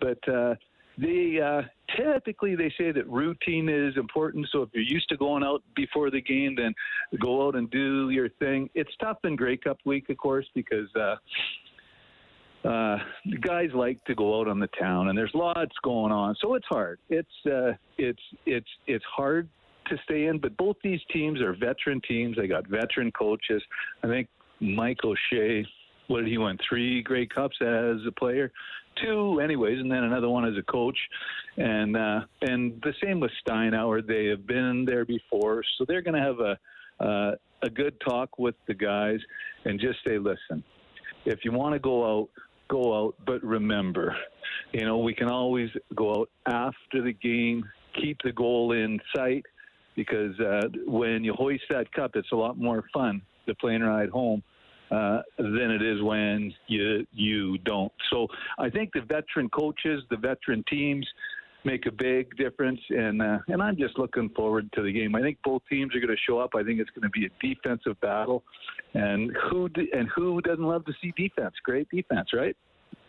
But 0.00 0.18
uh, 0.28 0.56
they 0.98 1.38
uh, 1.40 1.62
typically 1.96 2.56
they 2.56 2.72
say 2.76 2.90
that 2.90 3.08
routine 3.08 3.68
is 3.68 3.96
important. 3.96 4.48
So 4.50 4.62
if 4.62 4.70
you're 4.72 4.82
used 4.82 5.08
to 5.10 5.16
going 5.16 5.44
out 5.44 5.62
before 5.76 6.10
the 6.10 6.20
game, 6.20 6.56
then 6.56 6.74
go 7.20 7.46
out 7.46 7.54
and 7.54 7.70
do 7.70 8.10
your 8.10 8.30
thing. 8.40 8.68
It's 8.74 8.90
tough 9.00 9.18
in 9.22 9.36
Grey 9.36 9.58
Cup 9.58 9.78
week, 9.84 10.08
of 10.10 10.16
course, 10.16 10.46
because. 10.54 10.88
Uh, 10.96 11.16
uh, 12.64 12.98
guys 13.40 13.70
like 13.74 14.02
to 14.04 14.14
go 14.14 14.40
out 14.40 14.48
on 14.48 14.58
the 14.58 14.68
town, 14.78 15.08
and 15.08 15.18
there's 15.18 15.32
lots 15.34 15.74
going 15.82 16.12
on, 16.12 16.36
so 16.40 16.54
it's 16.54 16.66
hard. 16.68 16.98
It's 17.08 17.28
uh, 17.46 17.72
it's 17.98 18.22
it's 18.46 18.68
it's 18.86 19.04
hard 19.04 19.48
to 19.88 19.96
stay 20.04 20.26
in. 20.26 20.38
But 20.38 20.56
both 20.56 20.76
these 20.82 21.00
teams 21.12 21.40
are 21.40 21.54
veteran 21.54 22.00
teams. 22.06 22.36
They 22.36 22.46
got 22.46 22.66
veteran 22.68 23.10
coaches. 23.12 23.62
I 24.02 24.06
think 24.06 24.28
Mike 24.60 24.98
O'Shea 25.04 25.66
what 26.12 26.20
did 26.20 26.28
he 26.28 26.38
win? 26.38 26.58
Three 26.68 27.02
Grey 27.02 27.26
Cups 27.26 27.56
as 27.60 27.96
a 28.06 28.12
player, 28.18 28.52
two 29.02 29.40
anyways, 29.40 29.78
and 29.78 29.90
then 29.90 30.04
another 30.04 30.28
one 30.28 30.44
as 30.44 30.56
a 30.58 30.62
coach. 30.62 30.98
And 31.56 31.96
uh, 31.96 32.20
and 32.42 32.80
the 32.82 32.92
same 33.02 33.20
with 33.20 33.30
Steinauer. 33.46 34.06
They 34.06 34.26
have 34.26 34.46
been 34.46 34.84
there 34.84 35.04
before, 35.04 35.62
so 35.78 35.84
they're 35.86 36.02
going 36.02 36.14
to 36.14 36.20
have 36.20 36.40
a 36.40 37.04
uh, 37.04 37.34
a 37.62 37.70
good 37.70 37.94
talk 38.00 38.38
with 38.38 38.54
the 38.66 38.74
guys 38.74 39.20
and 39.64 39.80
just 39.80 39.98
say, 40.06 40.18
listen, 40.18 40.62
if 41.24 41.44
you 41.44 41.52
want 41.52 41.74
to 41.74 41.78
go 41.78 42.04
out, 42.04 42.28
go 42.72 42.84
out, 42.98 43.14
but 43.26 43.42
remember, 43.44 44.16
you 44.72 44.84
know, 44.86 44.98
we 44.98 45.14
can 45.14 45.28
always 45.28 45.68
go 45.94 46.22
out 46.22 46.30
after 46.46 47.02
the 47.02 47.12
game, 47.12 47.62
keep 48.00 48.16
the 48.24 48.32
goal 48.32 48.72
in 48.72 48.98
sight, 49.14 49.44
because 49.94 50.38
uh, 50.40 50.62
when 50.86 51.22
you 51.22 51.34
hoist 51.34 51.64
that 51.68 51.92
cup, 51.92 52.12
it's 52.14 52.32
a 52.32 52.36
lot 52.36 52.56
more 52.56 52.84
fun. 52.92 53.20
The 53.46 53.54
plane 53.56 53.82
ride 53.82 54.08
home 54.08 54.42
uh, 54.90 55.20
than 55.38 55.70
it 55.70 55.82
is 55.82 56.02
when 56.02 56.52
you 56.68 57.06
you 57.12 57.58
don't. 57.58 57.92
So 58.10 58.26
I 58.58 58.70
think 58.70 58.90
the 58.94 59.02
veteran 59.02 59.48
coaches, 59.50 60.02
the 60.10 60.16
veteran 60.16 60.64
teams, 60.70 61.06
make 61.64 61.86
a 61.86 61.90
big 61.90 62.36
difference, 62.36 62.80
and 62.90 63.22
uh, 63.22 63.38
and 63.48 63.62
I'm 63.62 63.76
just 63.76 63.98
looking 63.98 64.28
forward 64.30 64.70
to 64.74 64.82
the 64.82 64.92
game. 64.92 65.14
I 65.14 65.20
think 65.20 65.38
both 65.44 65.62
teams 65.68 65.94
are 65.94 66.00
going 66.00 66.14
to 66.14 66.22
show 66.26 66.38
up. 66.38 66.50
I 66.54 66.62
think 66.62 66.80
it's 66.80 66.90
going 66.90 67.02
to 67.02 67.10
be 67.10 67.26
a 67.26 67.30
defensive 67.40 68.00
battle, 68.00 68.42
and 68.94 69.32
who 69.50 69.68
and 69.92 70.08
who 70.14 70.40
doesn't 70.40 70.64
love 70.64 70.84
to 70.86 70.92
see 71.00 71.12
defense? 71.16 71.54
Great 71.62 71.88
defense, 71.90 72.28
right? 72.32 72.56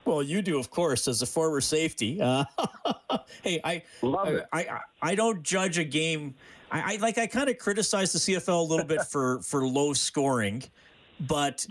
Well, 0.05 0.21
you 0.21 0.41
do, 0.41 0.59
of 0.59 0.69
course, 0.69 1.07
as 1.07 1.21
a 1.21 1.25
former 1.25 1.61
safety. 1.61 2.21
Uh, 2.21 2.43
hey, 3.41 3.61
I, 3.63 3.83
love 4.01 4.41
I, 4.51 4.59
I, 4.59 4.79
I 5.01 5.15
don't 5.15 5.43
judge 5.43 5.77
a 5.77 5.85
game. 5.85 6.35
I, 6.71 6.93
I 6.93 6.97
like. 6.97 7.17
I 7.17 7.27
kind 7.27 7.49
of 7.49 7.57
criticize 7.57 8.11
the 8.11 8.19
CFL 8.19 8.59
a 8.59 8.69
little 8.69 8.85
bit 8.85 9.01
for 9.09 9.41
for 9.41 9.65
low 9.65 9.93
scoring 9.93 10.63
but 11.27 11.65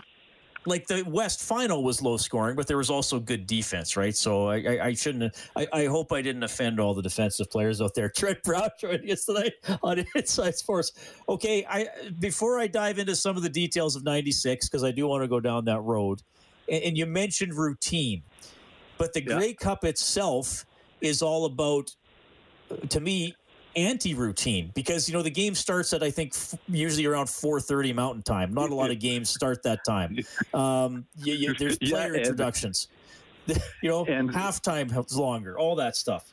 like 0.65 0.87
the 0.87 1.03
West 1.03 1.41
final 1.41 1.83
was 1.83 2.01
low 2.01 2.17
scoring, 2.17 2.55
but 2.55 2.67
there 2.67 2.77
was 2.77 2.89
also 2.89 3.19
good 3.19 3.45
defense, 3.45 3.97
right? 3.97 4.15
So 4.15 4.47
I, 4.47 4.55
I, 4.55 4.85
I 4.85 4.93
shouldn't. 4.93 5.35
I, 5.55 5.67
I, 5.73 5.85
hope 5.85 6.11
I 6.11 6.21
didn't 6.21 6.43
offend 6.43 6.79
all 6.79 6.93
the 6.93 7.01
defensive 7.01 7.49
players 7.49 7.81
out 7.81 7.93
there. 7.93 8.09
Trent 8.15 8.41
Brown 8.43 8.69
joining 8.79 9.11
us 9.11 9.25
tonight 9.25 9.53
on 9.81 10.05
Inside 10.15 10.55
Sports. 10.55 10.91
Okay, 11.27 11.65
I 11.69 11.87
before 12.19 12.59
I 12.59 12.67
dive 12.67 12.99
into 12.99 13.15
some 13.15 13.37
of 13.37 13.43
the 13.43 13.49
details 13.49 13.95
of 13.95 14.03
'96 14.03 14.69
because 14.69 14.83
I 14.83 14.91
do 14.91 15.07
want 15.07 15.23
to 15.23 15.27
go 15.27 15.39
down 15.39 15.65
that 15.65 15.81
road, 15.81 16.21
and, 16.69 16.83
and 16.83 16.97
you 16.97 17.05
mentioned 17.05 17.53
routine, 17.53 18.23
but 18.97 19.13
the 19.13 19.23
yeah. 19.23 19.37
Grey 19.37 19.53
Cup 19.53 19.83
itself 19.83 20.65
is 21.01 21.21
all 21.21 21.45
about, 21.45 21.95
to 22.89 22.99
me, 22.99 23.35
anti-routine 23.75 24.71
because 24.73 25.07
you 25.07 25.13
know 25.13 25.21
the 25.21 25.29
game 25.29 25.55
starts 25.55 25.93
at 25.93 26.03
I 26.03 26.11
think 26.11 26.33
f- 26.33 26.55
usually 26.67 27.05
around 27.05 27.27
4:30 27.27 27.93
Mountain 27.93 28.23
Time. 28.23 28.53
Not 28.53 28.69
a 28.69 28.75
lot 28.75 28.91
of 28.91 28.99
games 28.99 29.29
start 29.29 29.63
that 29.63 29.83
time. 29.85 30.17
Um, 30.53 31.05
you, 31.17 31.33
you, 31.33 31.53
there's 31.55 31.77
player 31.79 32.13
yeah, 32.13 32.19
introductions. 32.19 32.87
you 33.47 33.89
know, 33.89 34.05
and 34.05 34.29
halftime 34.29 34.95
is 35.05 35.17
longer. 35.17 35.57
All 35.57 35.75
that 35.75 35.95
stuff. 35.95 36.31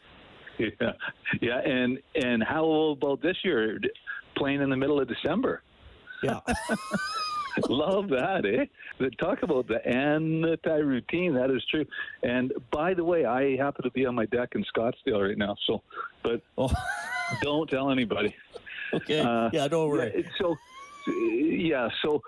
Yeah, 0.59 0.93
yeah, 1.41 1.59
and 1.61 1.99
and 2.15 2.43
how 2.43 2.67
about 2.93 3.23
this 3.23 3.37
year? 3.45 3.81
Playing 4.37 4.61
in 4.61 4.69
the 4.69 4.77
middle 4.77 5.01
of 5.01 5.09
December. 5.09 5.63
Yeah. 6.23 6.41
Love 7.69 8.09
that, 8.09 8.45
eh? 8.47 9.09
Talk 9.19 9.43
about 9.43 9.67
the 9.67 9.85
anti-routine. 9.87 11.35
That 11.35 11.51
is 11.51 11.65
true. 11.71 11.85
And 12.23 12.53
by 12.71 12.95
the 12.95 13.05
way, 13.05 13.25
I 13.25 13.57
happen 13.57 13.83
to 13.85 13.91
be 13.91 14.07
on 14.07 14.15
my 14.15 14.27
deck 14.27 14.51
in 14.55 14.65
Scottsdale 14.75 15.29
right 15.29 15.39
now. 15.39 15.57
So, 15.67 15.83
but 16.23 16.43
oh. 16.57 16.73
Don't 17.43 17.69
tell 17.69 17.91
anybody. 17.91 18.35
Okay. 18.93 19.21
Uh, 19.21 19.49
yeah, 19.53 19.69
don't 19.69 19.89
worry. 19.89 20.27
So, 20.37 20.57
yeah. 21.07 21.89
So, 22.03 22.21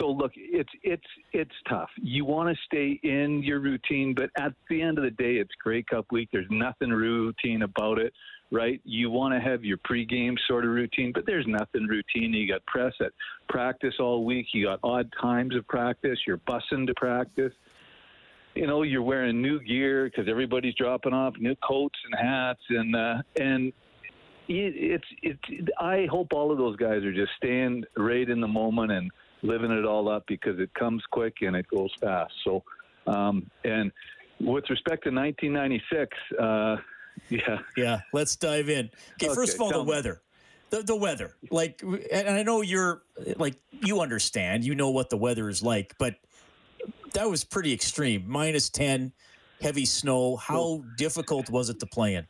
so 0.00 0.08
look, 0.10 0.32
it's 0.34 0.68
it's 0.82 1.06
it's 1.32 1.54
tough. 1.68 1.90
You 1.96 2.24
want 2.24 2.48
to 2.48 2.60
stay 2.64 2.98
in 3.04 3.40
your 3.44 3.60
routine, 3.60 4.14
but 4.16 4.28
at 4.36 4.52
the 4.68 4.82
end 4.82 4.98
of 4.98 5.04
the 5.04 5.12
day, 5.12 5.34
it's 5.36 5.52
Grey 5.62 5.84
Cup 5.84 6.06
week. 6.10 6.28
There's 6.32 6.50
nothing 6.50 6.90
routine 6.90 7.62
about 7.62 8.00
it 8.00 8.12
right? 8.50 8.80
You 8.84 9.10
want 9.10 9.34
to 9.34 9.40
have 9.40 9.64
your 9.64 9.78
pregame 9.78 10.36
sort 10.46 10.64
of 10.64 10.70
routine, 10.70 11.12
but 11.12 11.26
there's 11.26 11.46
nothing 11.46 11.86
routine. 11.86 12.32
You 12.32 12.48
got 12.48 12.64
press 12.66 12.94
at 13.00 13.12
practice 13.48 13.94
all 14.00 14.24
week. 14.24 14.46
You 14.52 14.66
got 14.66 14.80
odd 14.82 15.12
times 15.20 15.54
of 15.54 15.66
practice. 15.68 16.18
You're 16.26 16.38
bussing 16.38 16.86
to 16.86 16.94
practice. 16.94 17.52
You 18.54 18.66
know, 18.66 18.82
you're 18.82 19.02
wearing 19.02 19.40
new 19.40 19.60
gear 19.60 20.04
because 20.04 20.28
everybody's 20.28 20.74
dropping 20.74 21.12
off 21.12 21.34
new 21.38 21.54
coats 21.56 21.98
and 22.10 22.28
hats, 22.28 22.62
and 22.70 22.96
uh, 22.96 23.22
and 23.38 23.72
it's 24.48 25.04
it's. 25.22 25.70
I 25.78 26.06
hope 26.10 26.32
all 26.32 26.50
of 26.50 26.58
those 26.58 26.76
guys 26.76 27.04
are 27.04 27.12
just 27.12 27.32
staying 27.36 27.84
right 27.96 28.28
in 28.28 28.40
the 28.40 28.48
moment 28.48 28.92
and 28.92 29.10
living 29.42 29.70
it 29.70 29.84
all 29.84 30.08
up 30.08 30.24
because 30.26 30.58
it 30.58 30.72
comes 30.74 31.02
quick 31.10 31.36
and 31.42 31.54
it 31.54 31.66
goes 31.68 31.90
fast. 32.00 32.32
So, 32.44 32.64
um, 33.06 33.50
and 33.64 33.92
with 34.40 34.68
respect 34.70 35.04
to 35.04 35.10
1996. 35.10 36.16
Uh, 36.38 36.76
yeah. 37.28 37.58
Yeah. 37.76 38.00
Let's 38.12 38.36
dive 38.36 38.68
in. 38.68 38.90
Okay. 39.14 39.26
okay 39.26 39.34
first 39.34 39.54
of 39.54 39.60
all, 39.60 39.70
the 39.70 39.84
me. 39.84 39.90
weather. 39.90 40.22
The, 40.70 40.82
the 40.82 40.96
weather. 40.96 41.34
Like, 41.50 41.82
and 42.12 42.28
I 42.28 42.42
know 42.42 42.60
you're 42.60 43.02
like, 43.36 43.56
you 43.70 44.00
understand, 44.00 44.64
you 44.64 44.74
know 44.74 44.90
what 44.90 45.08
the 45.08 45.16
weather 45.16 45.48
is 45.48 45.62
like, 45.62 45.94
but 45.98 46.16
that 47.14 47.28
was 47.28 47.42
pretty 47.42 47.72
extreme. 47.72 48.24
Minus 48.26 48.68
10, 48.68 49.12
heavy 49.62 49.86
snow. 49.86 50.36
How 50.36 50.84
difficult 50.98 51.48
was 51.48 51.70
it 51.70 51.80
to 51.80 51.86
play 51.86 52.16
in? 52.16 52.26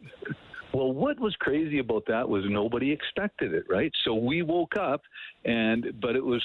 Well, 0.79 0.93
what 0.93 1.19
was 1.19 1.35
crazy 1.41 1.81
about 1.81 2.05
that 2.07 2.29
was 2.29 2.45
nobody 2.47 2.93
expected 2.93 3.53
it, 3.53 3.65
right? 3.69 3.91
So 4.05 4.15
we 4.15 4.43
woke 4.43 4.77
up, 4.77 5.03
and 5.45 5.85
but 6.01 6.15
it 6.15 6.25
was 6.25 6.41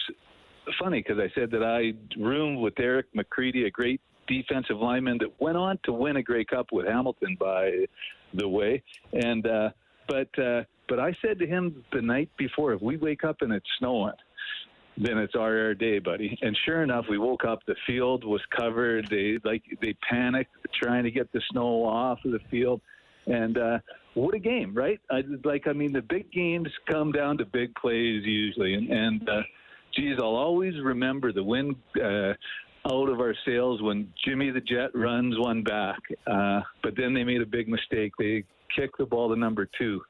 funny 0.79 1.03
because 1.03 1.19
I 1.19 1.31
said 1.35 1.51
that 1.51 1.61
I 1.61 1.93
roomed 2.19 2.57
with 2.57 2.73
Eric 2.79 3.05
McCready, 3.13 3.65
a 3.65 3.69
great 3.69 4.01
defensive 4.27 4.77
lineman 4.77 5.19
that 5.19 5.39
went 5.39 5.55
on 5.55 5.77
to 5.83 5.93
win 5.93 6.15
a 6.15 6.23
Grey 6.23 6.45
Cup 6.45 6.65
with 6.71 6.87
Hamilton 6.87 7.37
by 7.39 7.85
the 8.33 8.47
way. 8.47 8.81
And 9.11 9.45
uh, 9.45 9.69
but 10.07 10.39
uh, 10.39 10.63
but 10.89 10.99
I 10.99 11.15
said 11.21 11.37
to 11.37 11.45
him 11.45 11.85
the 11.91 12.01
night 12.01 12.31
before, 12.35 12.73
if 12.73 12.81
we 12.81 12.97
wake 12.97 13.23
up 13.23 13.35
and 13.41 13.53
it's 13.53 13.69
snowing, 13.77 14.15
then 14.97 15.19
it's 15.19 15.35
our 15.35 15.75
day, 15.75 15.99
buddy. 15.99 16.39
And 16.41 16.57
sure 16.65 16.81
enough, 16.81 17.05
we 17.07 17.19
woke 17.19 17.45
up. 17.45 17.59
The 17.67 17.75
field 17.85 18.25
was 18.25 18.41
covered. 18.49 19.07
They 19.11 19.37
like 19.43 19.61
they 19.79 19.93
panicked 20.09 20.55
trying 20.81 21.03
to 21.03 21.11
get 21.11 21.31
the 21.33 21.41
snow 21.51 21.85
off 21.85 22.17
of 22.25 22.31
the 22.31 22.41
field. 22.49 22.81
And 23.27 23.57
uh, 23.57 23.77
what 24.13 24.35
a 24.35 24.39
game, 24.39 24.73
right? 24.73 24.99
I, 25.09 25.23
like 25.43 25.67
I 25.67 25.73
mean, 25.73 25.93
the 25.93 26.01
big 26.01 26.31
games 26.31 26.69
come 26.89 27.11
down 27.11 27.37
to 27.39 27.45
big 27.45 27.73
plays 27.75 28.23
usually, 28.23 28.75
and, 28.75 28.89
and 28.89 29.29
uh, 29.29 29.41
geez, 29.95 30.17
I'll 30.19 30.35
always 30.35 30.73
remember 30.81 31.31
the 31.31 31.43
win 31.43 31.75
uh, 32.01 32.33
out 32.91 33.09
of 33.09 33.19
our 33.19 33.35
sails 33.45 33.81
when 33.81 34.11
Jimmy 34.25 34.51
the 34.51 34.61
Jet 34.61 34.91
runs 34.93 35.37
one 35.39 35.63
back. 35.63 35.99
Uh, 36.27 36.61
but 36.81 36.95
then 36.95 37.13
they 37.13 37.23
made 37.23 37.41
a 37.41 37.45
big 37.45 37.67
mistake. 37.67 38.13
They 38.17 38.43
kicked 38.75 38.97
the 38.97 39.05
ball 39.05 39.29
to 39.29 39.35
number 39.35 39.67
two. 39.77 40.01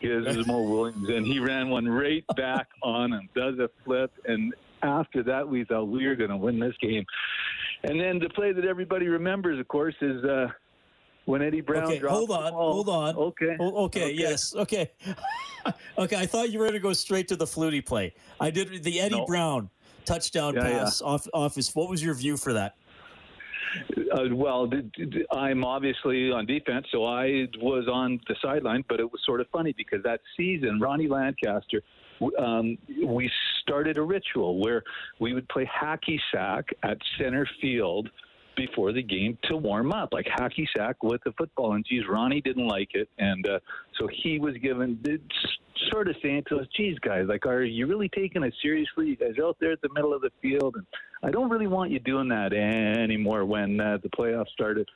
Here's 0.00 0.46
Mo 0.46 0.62
Williams, 0.68 1.08
and 1.08 1.26
he 1.26 1.38
ran 1.38 1.70
one 1.70 1.88
right 1.88 2.24
back 2.36 2.68
on 2.82 3.12
him, 3.12 3.28
does 3.34 3.58
a 3.58 3.70
flip, 3.84 4.12
and 4.26 4.54
after 4.82 5.22
that 5.22 5.48
we 5.48 5.64
thought 5.64 5.88
we 5.88 6.06
were 6.06 6.16
going 6.16 6.30
to 6.30 6.36
win 6.36 6.58
this 6.58 6.74
game. 6.82 7.04
And 7.84 8.00
then 8.00 8.18
the 8.18 8.28
play 8.30 8.52
that 8.52 8.64
everybody 8.64 9.08
remembers, 9.08 9.58
of 9.58 9.68
course, 9.68 9.94
is 10.00 10.22
uh, 10.24 10.48
when 11.26 11.42
Eddie 11.42 11.60
Brown 11.60 11.84
okay, 11.84 11.98
dropped 11.98 12.16
hold 12.16 12.30
on, 12.30 12.52
hold 12.52 12.88
on. 12.88 13.16
Okay. 13.16 13.56
okay. 13.60 13.60
okay. 13.60 14.12
Yes. 14.12 14.54
Okay. 14.54 14.90
okay. 15.98 16.16
I 16.16 16.24
thought 16.24 16.50
you 16.50 16.58
were 16.58 16.66
going 16.66 16.74
to 16.74 16.80
go 16.80 16.92
straight 16.92 17.28
to 17.28 17.36
the 17.36 17.44
Flutie 17.44 17.84
play. 17.84 18.14
I 18.40 18.50
did 18.50 18.82
the 18.82 19.00
Eddie 19.00 19.18
no. 19.18 19.26
Brown 19.26 19.68
touchdown 20.04 20.54
yeah, 20.54 20.62
pass 20.62 21.00
yeah. 21.00 21.06
off 21.08 21.28
off 21.34 21.56
his. 21.56 21.74
What 21.74 21.90
was 21.90 22.02
your 22.02 22.14
view 22.14 22.36
for 22.36 22.52
that? 22.54 22.76
Uh, 23.90 24.34
well, 24.34 24.70
I'm 25.32 25.64
obviously 25.64 26.30
on 26.30 26.46
defense, 26.46 26.86
so 26.90 27.04
I 27.04 27.46
was 27.60 27.88
on 27.92 28.20
the 28.28 28.36
sideline. 28.40 28.84
But 28.88 29.00
it 29.00 29.10
was 29.10 29.20
sort 29.26 29.40
of 29.40 29.48
funny 29.52 29.74
because 29.76 30.02
that 30.04 30.20
season, 30.36 30.80
Ronnie 30.80 31.08
Lancaster, 31.08 31.82
um, 32.38 32.78
we 33.04 33.30
started 33.60 33.98
a 33.98 34.02
ritual 34.02 34.60
where 34.60 34.84
we 35.18 35.34
would 35.34 35.48
play 35.48 35.68
hacky 35.68 36.18
sack 36.32 36.66
at 36.84 36.98
center 37.18 37.46
field 37.60 38.08
before 38.56 38.92
the 38.92 39.02
game 39.02 39.38
to 39.44 39.56
warm 39.56 39.92
up, 39.92 40.12
like 40.12 40.26
hacky 40.26 40.66
sack 40.76 41.02
with 41.02 41.20
the 41.24 41.32
football. 41.32 41.74
And 41.74 41.84
geez, 41.84 42.02
Ronnie 42.08 42.40
didn't 42.40 42.66
like 42.66 42.90
it, 42.94 43.08
and 43.18 43.46
uh, 43.48 43.58
so 43.98 44.08
he 44.22 44.38
was 44.38 44.56
given 44.56 44.98
sort 45.92 46.08
of 46.08 46.16
saying 46.22 46.44
to 46.48 46.58
us, 46.58 46.66
"Geez, 46.76 46.98
guys, 47.00 47.26
like, 47.28 47.46
are 47.46 47.62
you 47.62 47.86
really 47.86 48.08
taking 48.08 48.42
it 48.42 48.54
seriously? 48.62 49.08
You 49.08 49.16
guys 49.16 49.34
out 49.42 49.56
there 49.60 49.72
at 49.72 49.80
the 49.82 49.90
middle 49.94 50.14
of 50.14 50.22
the 50.22 50.30
field, 50.42 50.76
and 50.76 50.86
I 51.22 51.30
don't 51.30 51.50
really 51.50 51.66
want 51.66 51.90
you 51.90 51.98
doing 52.00 52.28
that 52.28 52.52
anymore 52.52 53.44
when 53.44 53.80
uh, 53.80 53.98
the 54.02 54.08
playoffs 54.08 54.48
started." 54.48 54.88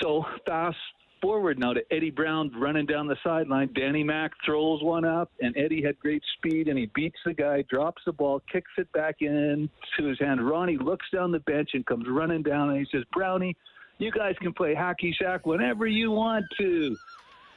So 0.00 0.24
fast 0.46 0.76
forward 1.20 1.58
now 1.58 1.72
to 1.72 1.82
Eddie 1.92 2.10
Brown 2.10 2.50
running 2.56 2.86
down 2.86 3.06
the 3.06 3.16
sideline. 3.22 3.70
Danny 3.74 4.02
Mack 4.02 4.32
throws 4.44 4.82
one 4.82 5.04
up, 5.04 5.30
and 5.40 5.56
Eddie 5.56 5.82
had 5.82 5.98
great 5.98 6.22
speed, 6.36 6.68
and 6.68 6.78
he 6.78 6.86
beats 6.94 7.18
the 7.24 7.34
guy, 7.34 7.62
drops 7.62 8.02
the 8.06 8.12
ball, 8.12 8.42
kicks 8.50 8.70
it 8.78 8.90
back 8.92 9.16
in 9.20 9.68
to 9.96 10.04
his 10.04 10.18
hand. 10.18 10.46
Ronnie 10.46 10.78
looks 10.78 11.06
down 11.12 11.32
the 11.32 11.40
bench 11.40 11.70
and 11.74 11.84
comes 11.86 12.06
running 12.08 12.42
down, 12.42 12.70
and 12.70 12.78
he 12.78 12.86
says, 12.90 13.04
"Brownie, 13.12 13.56
you 13.98 14.10
guys 14.10 14.36
can 14.40 14.52
play 14.52 14.74
hacky 14.74 15.14
sack 15.16 15.46
whenever 15.46 15.86
you 15.86 16.10
want 16.10 16.44
to." 16.58 16.96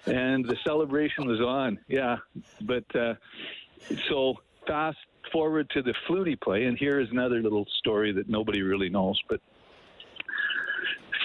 And 0.06 0.46
the 0.46 0.58
celebration 0.66 1.26
was 1.28 1.40
on, 1.40 1.80
yeah. 1.88 2.18
But 2.62 2.94
uh, 2.96 3.16
so 4.10 4.36
fast 4.68 4.98
forward 5.32 5.70
to 5.72 5.82
the 5.82 5.94
Flutie 6.08 6.40
play, 6.40 6.66
and 6.66 6.78
here 6.78 7.00
is 7.00 7.10
another 7.12 7.42
little 7.42 7.66
story 7.80 8.12
that 8.12 8.30
nobody 8.30 8.62
really 8.62 8.90
knows, 8.90 9.22
but 9.30 9.40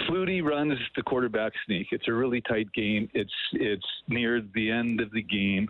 Flutie 0.07 0.43
runs 0.43 0.79
the 0.97 1.03
quarterback 1.03 1.53
sneak. 1.67 1.89
It's 1.93 2.09
a 2.09 2.13
really 2.13 2.41
tight 2.43 2.73
game. 2.73 3.09
It's 3.15 3.33
it's 3.53 3.87
near 4.09 4.43
the 4.55 4.71
end 4.71 5.01
of 5.01 5.11
the 5.13 5.23
game. 5.23 5.69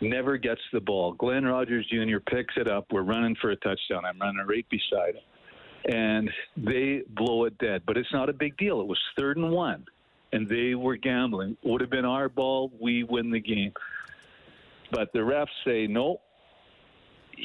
Never 0.00 0.36
gets 0.36 0.60
the 0.72 0.80
ball. 0.80 1.12
Glenn 1.12 1.44
Rogers 1.44 1.86
Jr. 1.86 2.18
picks 2.18 2.54
it 2.56 2.68
up. 2.68 2.86
We're 2.92 3.02
running 3.02 3.36
for 3.40 3.50
a 3.50 3.56
touchdown. 3.56 4.04
I'm 4.04 4.20
running 4.20 4.46
right 4.46 4.66
beside 4.68 5.14
him, 5.14 5.94
and 5.94 6.30
they 6.56 7.02
blow 7.08 7.44
it 7.44 7.56
dead. 7.58 7.82
But 7.86 7.96
it's 7.96 8.12
not 8.12 8.28
a 8.28 8.32
big 8.32 8.56
deal. 8.56 8.80
It 8.80 8.86
was 8.86 9.00
third 9.16 9.36
and 9.36 9.50
one, 9.50 9.86
and 10.32 10.48
they 10.48 10.74
were 10.74 10.96
gambling. 10.96 11.56
Would 11.62 11.80
have 11.80 11.90
been 11.90 12.04
our 12.04 12.28
ball. 12.28 12.70
We 12.80 13.04
win 13.04 13.30
the 13.30 13.40
game. 13.40 13.72
But 14.90 15.12
the 15.12 15.20
refs 15.20 15.46
say 15.64 15.86
no. 15.86 16.20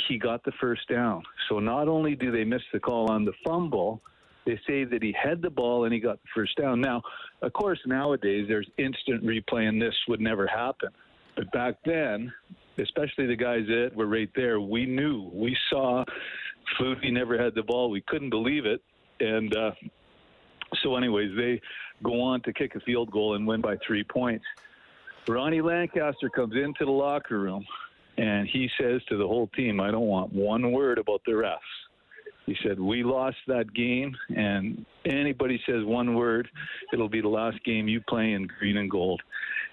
He 0.07 0.19
got 0.19 0.43
the 0.43 0.51
first 0.59 0.87
down. 0.87 1.23
So 1.47 1.59
not 1.59 1.87
only 1.87 2.15
do 2.15 2.31
they 2.31 2.43
miss 2.43 2.61
the 2.71 2.79
call 2.79 3.09
on 3.09 3.25
the 3.25 3.33
fumble 3.43 4.01
they 4.49 4.59
say 4.65 4.83
that 4.83 5.03
he 5.03 5.13
had 5.21 5.43
the 5.43 5.49
ball 5.49 5.83
and 5.83 5.93
he 5.93 5.99
got 5.99 6.19
the 6.23 6.29
first 6.33 6.57
down. 6.57 6.81
Now, 6.81 7.03
of 7.43 7.53
course, 7.53 7.79
nowadays 7.85 8.47
there's 8.47 8.67
instant 8.79 9.23
replay, 9.23 9.69
and 9.69 9.79
this 9.79 9.93
would 10.07 10.19
never 10.19 10.47
happen. 10.47 10.89
But 11.35 11.51
back 11.51 11.75
then, 11.85 12.33
especially 12.79 13.27
the 13.27 13.35
guys 13.35 13.67
that 13.67 13.91
were 13.93 14.07
right 14.07 14.29
there, 14.35 14.59
we 14.59 14.87
knew, 14.87 15.29
we 15.31 15.55
saw 15.69 16.03
Flutie 16.79 17.13
never 17.13 17.37
had 17.37 17.53
the 17.53 17.61
ball. 17.61 17.91
We 17.91 18.01
couldn't 18.01 18.31
believe 18.31 18.65
it, 18.65 18.81
and 19.19 19.55
uh, 19.55 19.71
so, 20.81 20.95
anyways, 20.95 21.35
they 21.37 21.61
go 22.03 22.19
on 22.19 22.41
to 22.41 22.53
kick 22.53 22.73
a 22.73 22.79
field 22.79 23.11
goal 23.11 23.35
and 23.35 23.45
win 23.45 23.61
by 23.61 23.77
three 23.85 24.03
points. 24.03 24.45
Ronnie 25.27 25.61
Lancaster 25.61 26.29
comes 26.29 26.55
into 26.55 26.85
the 26.85 26.91
locker 26.91 27.37
room 27.37 27.63
and 28.17 28.47
he 28.47 28.67
says 28.81 29.01
to 29.09 29.17
the 29.17 29.27
whole 29.27 29.47
team, 29.55 29.79
I 29.79 29.91
don't 29.91 30.07
want 30.07 30.33
one 30.33 30.71
word 30.71 30.97
about 30.97 31.21
the 31.25 31.33
refs. 31.33 31.59
He 32.49 32.55
said, 32.67 32.79
We 32.79 33.03
lost 33.03 33.37
that 33.45 33.71
game, 33.75 34.15
and 34.35 34.83
anybody 35.05 35.61
says 35.67 35.85
one 35.85 36.15
word, 36.15 36.49
it'll 36.91 37.07
be 37.07 37.21
the 37.21 37.27
last 37.27 37.63
game 37.63 37.87
you 37.87 38.01
play 38.09 38.31
in 38.31 38.47
green 38.59 38.77
and 38.77 38.89
gold. 38.89 39.21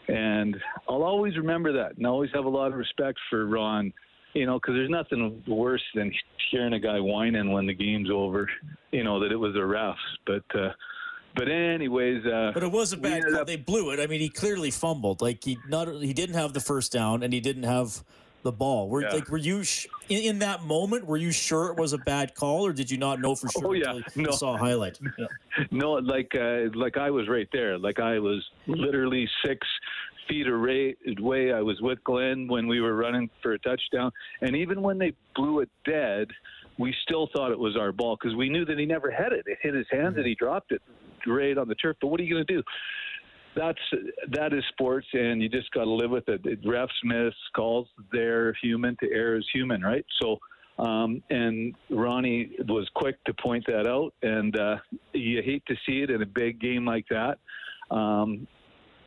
And 0.08 0.54
I'll 0.86 1.02
always 1.02 1.38
remember 1.38 1.72
that 1.72 1.96
and 1.96 2.06
I 2.06 2.10
always 2.10 2.30
have 2.34 2.44
a 2.44 2.50
lot 2.50 2.68
of 2.68 2.74
respect 2.74 3.18
for 3.30 3.46
Ron, 3.46 3.94
you 4.34 4.44
know, 4.44 4.58
because 4.60 4.74
there's 4.74 4.90
nothing 4.90 5.42
worse 5.48 5.82
than 5.94 6.12
hearing 6.50 6.74
a 6.74 6.78
guy 6.78 7.00
whining 7.00 7.50
when 7.50 7.66
the 7.66 7.74
game's 7.74 8.10
over, 8.10 8.48
you 8.92 9.02
know, 9.02 9.18
that 9.20 9.32
it 9.32 9.36
was 9.36 9.54
the 9.54 9.60
refs. 9.60 9.94
But, 10.26 10.60
uh, 10.60 10.72
but 11.34 11.48
anyways, 11.48 12.26
uh, 12.26 12.50
but 12.52 12.62
it 12.62 12.70
was 12.70 12.92
a 12.92 12.98
bad 12.98 13.22
call. 13.22 13.36
Up- 13.36 13.46
they 13.46 13.56
blew 13.56 13.90
it. 13.90 14.00
I 14.00 14.06
mean, 14.06 14.20
he 14.20 14.28
clearly 14.28 14.70
fumbled. 14.70 15.22
Like 15.22 15.42
he 15.44 15.56
not 15.68 15.88
he 15.88 16.12
didn't 16.12 16.36
have 16.36 16.52
the 16.52 16.60
first 16.60 16.92
down, 16.92 17.22
and 17.22 17.32
he 17.32 17.40
didn't 17.40 17.64
have 17.64 18.02
the 18.46 18.52
ball. 18.52 18.88
Were 18.88 19.02
yeah. 19.02 19.12
like 19.12 19.28
were 19.28 19.36
you 19.36 19.64
sh- 19.64 19.86
in, 20.08 20.22
in, 20.22 20.38
that 20.38 20.64
moment? 20.64 21.04
Were 21.04 21.16
you 21.16 21.32
sure 21.32 21.66
it 21.66 21.76
was 21.76 21.92
a 21.92 21.98
bad 21.98 22.34
call, 22.34 22.64
or 22.64 22.72
did 22.72 22.90
you 22.90 22.96
not 22.96 23.20
know 23.20 23.34
for 23.34 23.48
sure? 23.48 23.66
Oh 23.66 23.72
yeah, 23.72 23.98
no. 24.14 24.30
saw 24.30 24.54
a 24.54 24.58
highlight. 24.58 24.98
Yeah. 25.18 25.26
No, 25.70 25.92
like 25.92 26.32
uh, 26.34 26.68
like 26.74 26.96
I 26.96 27.10
was 27.10 27.28
right 27.28 27.48
there. 27.52 27.78
Like 27.78 27.98
I 27.98 28.18
was 28.18 28.44
literally 28.66 29.26
six 29.44 29.66
feet 30.28 30.46
away. 30.46 30.94
I 31.52 31.60
was 31.60 31.80
with 31.80 32.02
Glenn 32.04 32.46
when 32.46 32.66
we 32.66 32.80
were 32.80 32.94
running 32.94 33.30
for 33.42 33.52
a 33.52 33.58
touchdown, 33.58 34.12
and 34.42 34.54
even 34.54 34.82
when 34.82 34.98
they 34.98 35.12
blew 35.34 35.60
it 35.60 35.70
dead, 35.84 36.28
we 36.78 36.94
still 37.02 37.28
thought 37.34 37.50
it 37.50 37.58
was 37.58 37.76
our 37.76 37.90
ball 37.90 38.16
because 38.20 38.36
we 38.36 38.48
knew 38.48 38.64
that 38.66 38.78
he 38.78 38.86
never 38.86 39.10
had 39.10 39.32
it. 39.32 39.44
It 39.46 39.58
hit 39.62 39.74
his 39.74 39.86
hands 39.90 40.16
and 40.16 40.26
he 40.26 40.34
dropped 40.34 40.72
it 40.72 40.82
right 41.26 41.56
on 41.56 41.68
the 41.68 41.74
turf. 41.74 41.96
But 42.00 42.08
what 42.08 42.20
are 42.20 42.22
you 42.22 42.34
going 42.34 42.46
to 42.46 42.54
do? 42.54 42.62
That's 43.56 43.78
that 44.32 44.52
is 44.52 44.62
sports, 44.68 45.06
and 45.14 45.42
you 45.42 45.48
just 45.48 45.70
got 45.72 45.84
to 45.84 45.90
live 45.90 46.10
with 46.10 46.28
it. 46.28 46.42
it. 46.44 46.62
Refs 46.64 46.88
miss 47.02 47.34
calls; 47.54 47.88
they're 48.12 48.52
human. 48.62 48.96
To 49.00 49.10
err 49.10 49.36
is 49.36 49.46
human, 49.52 49.80
right? 49.80 50.04
So, 50.20 50.38
um, 50.78 51.22
and 51.30 51.74
Ronnie 51.90 52.50
was 52.68 52.88
quick 52.94 53.22
to 53.24 53.34
point 53.34 53.64
that 53.66 53.88
out. 53.88 54.12
And 54.22 54.56
uh, 54.58 54.76
you 55.14 55.42
hate 55.42 55.64
to 55.66 55.74
see 55.86 56.02
it 56.02 56.10
in 56.10 56.22
a 56.22 56.26
big 56.26 56.60
game 56.60 56.84
like 56.84 57.06
that. 57.08 57.38
Um, 57.90 58.46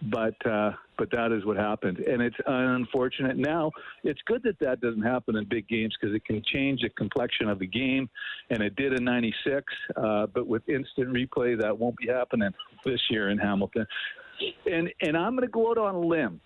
but 0.04 0.36
uh, 0.46 0.72
but 0.98 1.12
that 1.12 1.32
is 1.32 1.46
what 1.46 1.58
happened, 1.58 2.00
and 2.00 2.22
it's 2.22 2.36
unfortunate. 2.46 3.38
Now 3.38 3.72
it's 4.04 4.20
good 4.26 4.42
that 4.44 4.58
that 4.60 4.82
doesn't 4.82 5.02
happen 5.02 5.36
in 5.36 5.46
big 5.46 5.68
games 5.68 5.96
because 6.00 6.16
it 6.16 6.26
can 6.26 6.42
change 6.54 6.82
the 6.82 6.90
complexion 6.90 7.50
of 7.50 7.60
the 7.60 7.68
game, 7.68 8.10
and 8.50 8.62
it 8.62 8.76
did 8.76 8.94
in 8.94 9.04
'96. 9.04 9.64
Uh, 9.96 10.28
but 10.28 10.48
with 10.48 10.68
instant 10.70 11.10
replay, 11.10 11.60
that 11.60 11.78
won't 11.78 11.98
be 11.98 12.08
happening 12.08 12.52
this 12.86 13.02
year 13.10 13.30
in 13.30 13.38
Hamilton. 13.38 13.86
And 14.70 14.92
and 15.02 15.18
I'm 15.18 15.36
going 15.36 15.48
to 15.48 15.52
go 15.52 15.72
out 15.72 15.78
on 15.78 15.96
a 15.96 16.00
limb, 16.00 16.40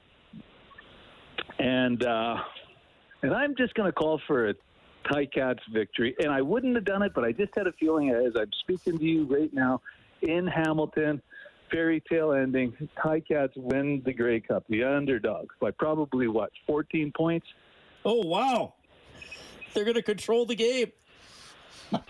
and 1.59 2.03
uh, 2.03 2.37
and 3.21 3.33
I'm 3.33 3.55
just 3.55 3.73
going 3.73 3.87
to 3.87 3.93
call 3.93 4.21
for 4.27 4.49
a 4.49 4.55
Ticats 5.05 5.59
victory. 5.71 6.15
And 6.19 6.31
I 6.31 6.41
wouldn't 6.41 6.75
have 6.75 6.85
done 6.85 7.03
it, 7.03 7.13
but 7.13 7.23
I 7.23 7.31
just 7.31 7.53
had 7.55 7.67
a 7.67 7.73
feeling 7.73 8.09
as 8.11 8.33
I'm 8.35 8.51
speaking 8.61 8.97
to 8.97 9.03
you 9.03 9.25
right 9.25 9.53
now 9.53 9.81
in 10.21 10.47
Hamilton 10.47 11.21
fairy 11.73 12.01
tale 12.09 12.33
ending. 12.33 12.73
Ticats 12.97 13.55
win 13.57 14.01
the 14.05 14.13
Grey 14.13 14.39
Cup, 14.39 14.63
the 14.69 14.83
underdogs, 14.83 15.55
by 15.59 15.71
probably 15.71 16.27
what, 16.27 16.51
14 16.67 17.11
points? 17.15 17.47
Oh, 18.05 18.25
wow. 18.25 18.73
They're 19.73 19.85
going 19.85 19.95
to 19.95 20.03
control 20.03 20.45
the 20.45 20.55
game. 20.55 20.91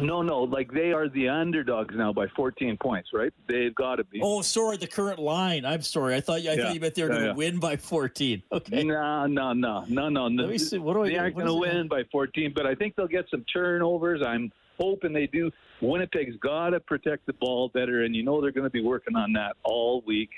no, 0.00 0.22
no, 0.22 0.42
like 0.42 0.72
they 0.72 0.92
are 0.92 1.08
the 1.08 1.28
underdogs 1.28 1.94
now 1.96 2.12
by 2.12 2.26
14 2.28 2.76
points, 2.76 3.10
right? 3.12 3.32
They've 3.48 3.74
got 3.74 3.96
to 3.96 4.04
be. 4.04 4.20
Oh, 4.22 4.42
sorry, 4.42 4.76
the 4.76 4.86
current 4.86 5.18
line. 5.18 5.64
I'm 5.64 5.82
sorry. 5.82 6.14
I 6.14 6.20
thought 6.20 6.42
you, 6.42 6.50
I 6.50 6.54
yeah. 6.54 6.64
thought 6.64 6.74
you 6.74 6.80
meant 6.80 6.94
they 6.94 7.02
were 7.02 7.08
yeah, 7.08 7.14
going 7.14 7.34
to 7.36 7.42
yeah. 7.42 7.50
win 7.50 7.58
by 7.58 7.76
14. 7.76 8.42
Okay. 8.52 8.84
No, 8.84 9.26
no, 9.26 9.52
no, 9.52 9.84
no, 9.88 10.08
no. 10.08 10.26
Let 10.26 10.50
me 10.50 10.58
see. 10.58 10.78
What 10.78 10.94
do 10.94 11.04
I? 11.04 11.08
They 11.08 11.18
aren't 11.18 11.34
going 11.34 11.46
to 11.46 11.54
win 11.54 11.88
by 11.88 12.02
14, 12.10 12.52
but 12.54 12.66
I 12.66 12.74
think 12.74 12.96
they'll 12.96 13.06
get 13.06 13.26
some 13.30 13.44
turnovers. 13.52 14.22
I'm 14.26 14.52
hoping 14.78 15.12
they 15.12 15.26
do. 15.26 15.50
Winnipeg's 15.80 16.36
got 16.36 16.70
to 16.70 16.80
protect 16.80 17.26
the 17.26 17.32
ball 17.34 17.68
better, 17.68 18.02
and 18.04 18.14
you 18.14 18.22
know 18.22 18.40
they're 18.40 18.52
going 18.52 18.64
to 18.64 18.70
be 18.70 18.82
working 18.82 19.16
on 19.16 19.32
that 19.34 19.56
all 19.62 20.02
week 20.06 20.30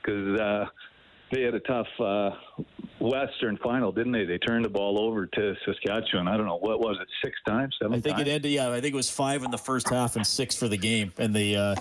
because 0.00 0.40
uh, 0.40 0.66
they 1.30 1.42
had 1.42 1.54
a 1.54 1.60
tough 1.60 1.86
uh, 2.00 2.30
Western 3.00 3.58
final, 3.58 3.92
didn't 3.92 4.12
they? 4.12 4.24
They 4.24 4.38
turned 4.38 4.64
the 4.64 4.70
ball 4.70 4.98
over 4.98 5.26
to 5.26 5.54
Saskatchewan. 5.64 6.26
I 6.26 6.36
don't 6.36 6.46
know 6.46 6.58
what 6.58 6.80
was 6.80 6.96
it, 7.00 7.08
six 7.22 7.36
times, 7.46 7.76
seven. 7.80 7.98
I 7.98 8.00
think 8.00 8.16
times? 8.16 8.28
it 8.28 8.30
ended. 8.30 8.52
Yeah, 8.52 8.70
I 8.70 8.80
think 8.80 8.94
it 8.94 8.96
was 8.96 9.10
five 9.10 9.42
in 9.42 9.50
the 9.50 9.58
first 9.58 9.88
half 9.88 10.16
and 10.16 10.26
six 10.26 10.56
for 10.56 10.68
the 10.68 10.76
game, 10.76 11.12
and 11.18 11.34
they 11.34 11.54
uh, 11.54 11.74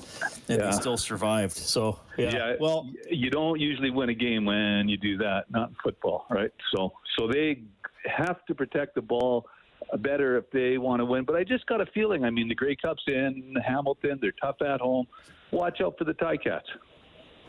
and 0.49 0.59
yeah. 0.59 0.65
they 0.65 0.71
still 0.71 0.97
survived. 0.97 1.55
So 1.55 1.99
yeah. 2.17 2.31
yeah. 2.33 2.55
Well, 2.59 2.89
you 3.09 3.29
don't 3.29 3.59
usually 3.59 3.89
win 3.89 4.09
a 4.09 4.13
game 4.13 4.45
when 4.45 4.89
you 4.89 4.97
do 4.97 5.17
that, 5.17 5.49
not 5.49 5.69
in 5.69 5.75
football, 5.83 6.25
right? 6.29 6.51
So 6.75 6.93
so 7.17 7.27
they 7.27 7.61
have 8.05 8.45
to 8.45 8.55
protect 8.55 8.95
the 8.95 9.01
ball 9.01 9.47
better 9.99 10.37
if 10.37 10.49
they 10.51 10.77
want 10.77 10.99
to 10.99 11.05
win. 11.05 11.23
But 11.23 11.35
I 11.35 11.43
just 11.43 11.65
got 11.67 11.81
a 11.81 11.85
feeling. 11.87 12.25
I 12.25 12.29
mean, 12.29 12.47
the 12.47 12.55
Grey 12.55 12.75
Cup's 12.75 13.03
in 13.07 13.55
Hamilton. 13.65 14.19
They're 14.21 14.33
tough 14.41 14.61
at 14.61 14.81
home. 14.81 15.07
Watch 15.51 15.79
out 15.81 15.97
for 15.97 16.03
the 16.03 16.13
Ticats. 16.13 16.61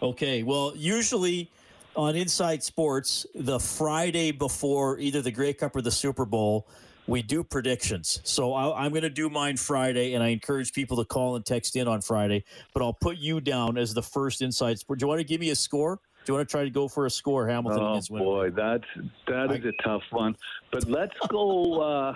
Okay. 0.00 0.42
Well, 0.44 0.72
usually 0.76 1.50
on 1.98 2.14
Inside 2.14 2.62
Sports, 2.62 3.26
the 3.34 3.58
Friday 3.58 4.30
before 4.30 5.00
either 5.00 5.20
the 5.20 5.32
Grey 5.32 5.52
Cup 5.52 5.74
or 5.74 5.82
the 5.82 5.90
Super 5.90 6.24
Bowl, 6.24 6.68
we 7.08 7.22
do 7.22 7.42
predictions. 7.42 8.20
So 8.22 8.52
i 8.54 8.86
am 8.86 8.92
going 8.92 9.02
to 9.02 9.10
do 9.10 9.28
mine 9.28 9.56
Friday, 9.56 10.14
and 10.14 10.22
I 10.22 10.28
encourage 10.28 10.72
people 10.72 10.96
to 10.98 11.04
call 11.04 11.34
and 11.34 11.44
text 11.44 11.74
in 11.74 11.88
on 11.88 12.00
Friday. 12.00 12.44
But 12.72 12.84
I'll 12.84 12.92
put 12.92 13.16
you 13.16 13.40
down 13.40 13.76
as 13.76 13.94
the 13.94 14.02
first 14.02 14.42
Inside 14.42 14.78
Sport. 14.78 15.00
Do 15.00 15.04
you 15.04 15.08
want 15.08 15.18
to 15.18 15.24
give 15.24 15.40
me 15.40 15.50
a 15.50 15.56
score? 15.56 15.98
Do 16.24 16.32
you 16.32 16.36
want 16.36 16.48
to 16.48 16.52
try 16.52 16.62
to 16.62 16.70
go 16.70 16.86
for 16.86 17.06
a 17.06 17.10
score, 17.10 17.48
Hamilton 17.48 17.82
oh, 17.82 17.90
against 17.90 18.10
Winnipeg? 18.12 18.26
boy, 18.26 18.50
that's 18.50 18.84
that 19.26 19.50
is 19.50 19.64
a 19.64 19.72
tough 19.82 20.02
one. 20.10 20.36
But 20.70 20.88
let's 20.88 21.18
go. 21.28 21.80
Uh, 21.80 22.14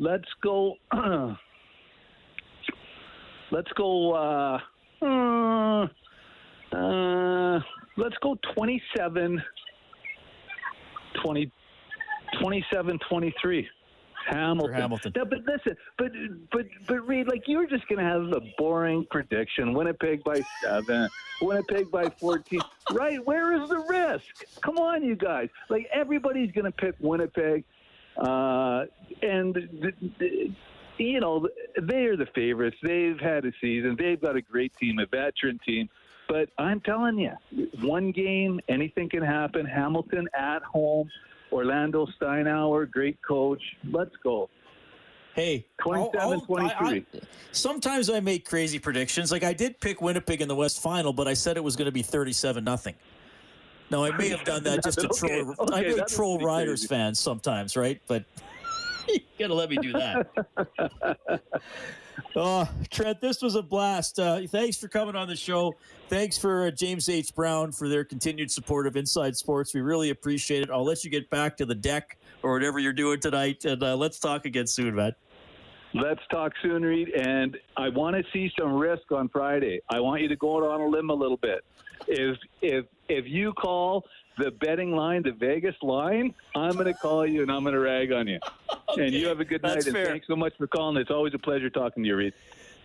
let's 0.00 0.28
go. 0.42 0.74
let's 3.52 3.70
go. 3.76 4.14
Uh, 4.14 4.58
uh, 5.02 5.86
uh, 6.72 7.60
let's 7.96 8.16
go 8.22 8.36
27, 8.54 9.42
20, 11.22 11.52
27, 12.40 12.98
23. 13.08 13.68
Hamilton. 14.28 14.74
Hamilton. 14.74 15.12
No, 15.14 15.24
but 15.24 15.38
listen, 15.46 15.76
but 15.98 16.10
but 16.50 16.66
but 16.88 17.06
Reed, 17.06 17.28
like 17.28 17.42
you're 17.46 17.66
just 17.66 17.86
going 17.88 17.98
to 17.98 18.04
have 18.04 18.22
a 18.22 18.40
boring 18.58 19.06
prediction: 19.10 19.72
Winnipeg 19.72 20.24
by 20.24 20.40
seven, 20.62 21.08
Winnipeg 21.40 21.90
by 21.90 22.08
fourteen. 22.18 22.60
right? 22.92 23.24
Where 23.24 23.52
is 23.60 23.68
the 23.68 23.78
risk? 23.88 24.44
Come 24.62 24.78
on, 24.78 25.04
you 25.04 25.14
guys! 25.14 25.48
Like 25.68 25.88
everybody's 25.92 26.50
going 26.52 26.64
to 26.64 26.72
pick 26.72 26.94
Winnipeg, 27.00 27.64
uh, 28.18 28.84
and. 29.22 29.94
You 30.98 31.20
know, 31.20 31.46
they 31.78 32.06
are 32.06 32.16
the 32.16 32.24
favorites. 32.34 32.78
They've 32.82 33.20
had 33.20 33.44
a 33.44 33.52
season. 33.60 33.96
They've 33.98 34.18
got 34.18 34.34
a 34.34 34.40
great 34.40 34.72
team, 34.78 34.98
a 34.98 35.04
veteran 35.04 35.60
team. 35.62 35.90
But 36.28 36.48
I'm 36.58 36.80
telling 36.80 37.18
you, 37.18 37.32
one 37.80 38.10
game, 38.10 38.60
anything 38.68 39.08
can 39.08 39.22
happen. 39.22 39.64
Hamilton 39.64 40.28
at 40.36 40.62
home 40.62 41.08
Orlando 41.52 42.06
Steinauer, 42.20 42.90
great 42.90 43.18
coach. 43.26 43.62
Let's 43.90 44.14
go. 44.22 44.50
Hey, 45.34 45.66
27 45.82 46.20
I'll, 46.20 46.32
I'll, 46.32 46.40
23. 46.40 46.74
I, 46.78 46.88
I, 46.88 47.20
sometimes 47.52 48.08
I 48.08 48.20
make 48.20 48.48
crazy 48.48 48.78
predictions. 48.78 49.30
Like 49.30 49.44
I 49.44 49.52
did 49.52 49.78
pick 49.80 50.00
Winnipeg 50.00 50.40
in 50.40 50.48
the 50.48 50.56
West 50.56 50.82
Final, 50.82 51.12
but 51.12 51.28
I 51.28 51.34
said 51.34 51.56
it 51.56 51.64
was 51.64 51.76
going 51.76 51.86
to 51.86 51.92
be 51.92 52.02
37 52.02 52.64
nothing. 52.64 52.94
Now 53.90 54.02
I 54.02 54.16
may 54.16 54.30
have 54.30 54.44
done 54.44 54.64
that 54.64 54.82
just 54.82 54.98
to 55.00 55.06
okay, 55.24 55.42
troll. 55.42 55.54
Okay, 55.60 55.74
I 55.74 55.96
may 55.96 56.02
troll 56.08 56.38
Riders 56.38 56.80
crazy. 56.80 56.88
fans 56.88 57.18
sometimes, 57.20 57.76
right? 57.76 58.00
But 58.06 58.24
you 59.08 59.20
gotta 59.38 59.54
let 59.54 59.70
me 59.70 59.76
do 59.76 59.92
that. 59.92 60.26
Oh, 62.36 62.68
Trent, 62.90 63.20
this 63.20 63.42
was 63.42 63.54
a 63.54 63.62
blast. 63.62 64.18
Uh, 64.18 64.40
thanks 64.48 64.76
for 64.76 64.88
coming 64.88 65.16
on 65.16 65.28
the 65.28 65.36
show. 65.36 65.74
Thanks 66.08 66.38
for 66.38 66.66
uh, 66.66 66.70
James 66.70 67.08
H. 67.08 67.34
Brown 67.34 67.72
for 67.72 67.88
their 67.88 68.04
continued 68.04 68.50
support 68.50 68.86
of 68.86 68.96
Inside 68.96 69.36
Sports. 69.36 69.74
We 69.74 69.80
really 69.80 70.10
appreciate 70.10 70.62
it. 70.62 70.70
I'll 70.70 70.84
let 70.84 71.04
you 71.04 71.10
get 71.10 71.28
back 71.30 71.56
to 71.58 71.66
the 71.66 71.74
deck 71.74 72.18
or 72.42 72.52
whatever 72.52 72.78
you're 72.78 72.92
doing 72.92 73.20
tonight, 73.20 73.64
and 73.64 73.82
uh, 73.82 73.96
let's 73.96 74.18
talk 74.18 74.44
again 74.44 74.66
soon, 74.66 74.94
man. 74.94 75.12
Let's 75.94 76.20
talk 76.30 76.52
soon, 76.62 76.82
Reed. 76.82 77.08
And 77.10 77.56
I 77.76 77.88
want 77.88 78.16
to 78.16 78.22
see 78.32 78.50
some 78.58 78.74
risk 78.74 79.10
on 79.12 79.28
Friday. 79.28 79.80
I 79.88 80.00
want 80.00 80.20
you 80.20 80.28
to 80.28 80.36
go 80.36 80.58
out 80.58 80.70
on 80.70 80.80
a 80.80 80.86
limb 80.86 81.10
a 81.10 81.14
little 81.14 81.38
bit. 81.38 81.64
If 82.06 82.36
if 82.60 82.84
if 83.08 83.24
you 83.26 83.52
call 83.54 84.04
the 84.36 84.50
betting 84.50 84.92
line, 84.94 85.22
the 85.22 85.32
Vegas 85.32 85.74
line, 85.82 86.34
I'm 86.54 86.72
going 86.72 86.86
to 86.86 86.94
call 86.94 87.26
you 87.26 87.42
and 87.42 87.50
I'm 87.50 87.62
going 87.62 87.74
to 87.74 87.80
rag 87.80 88.12
on 88.12 88.26
you. 88.26 88.38
okay, 88.90 89.06
and 89.06 89.14
you 89.14 89.28
have 89.28 89.40
a 89.40 89.44
good 89.44 89.62
night. 89.62 89.86
And 89.86 89.96
thanks 89.96 90.26
so 90.26 90.36
much 90.36 90.54
for 90.56 90.66
calling. 90.66 90.96
It's 90.96 91.10
always 91.10 91.34
a 91.34 91.38
pleasure 91.38 91.70
talking 91.70 92.02
to 92.02 92.08
you, 92.08 92.16
Reed. 92.16 92.34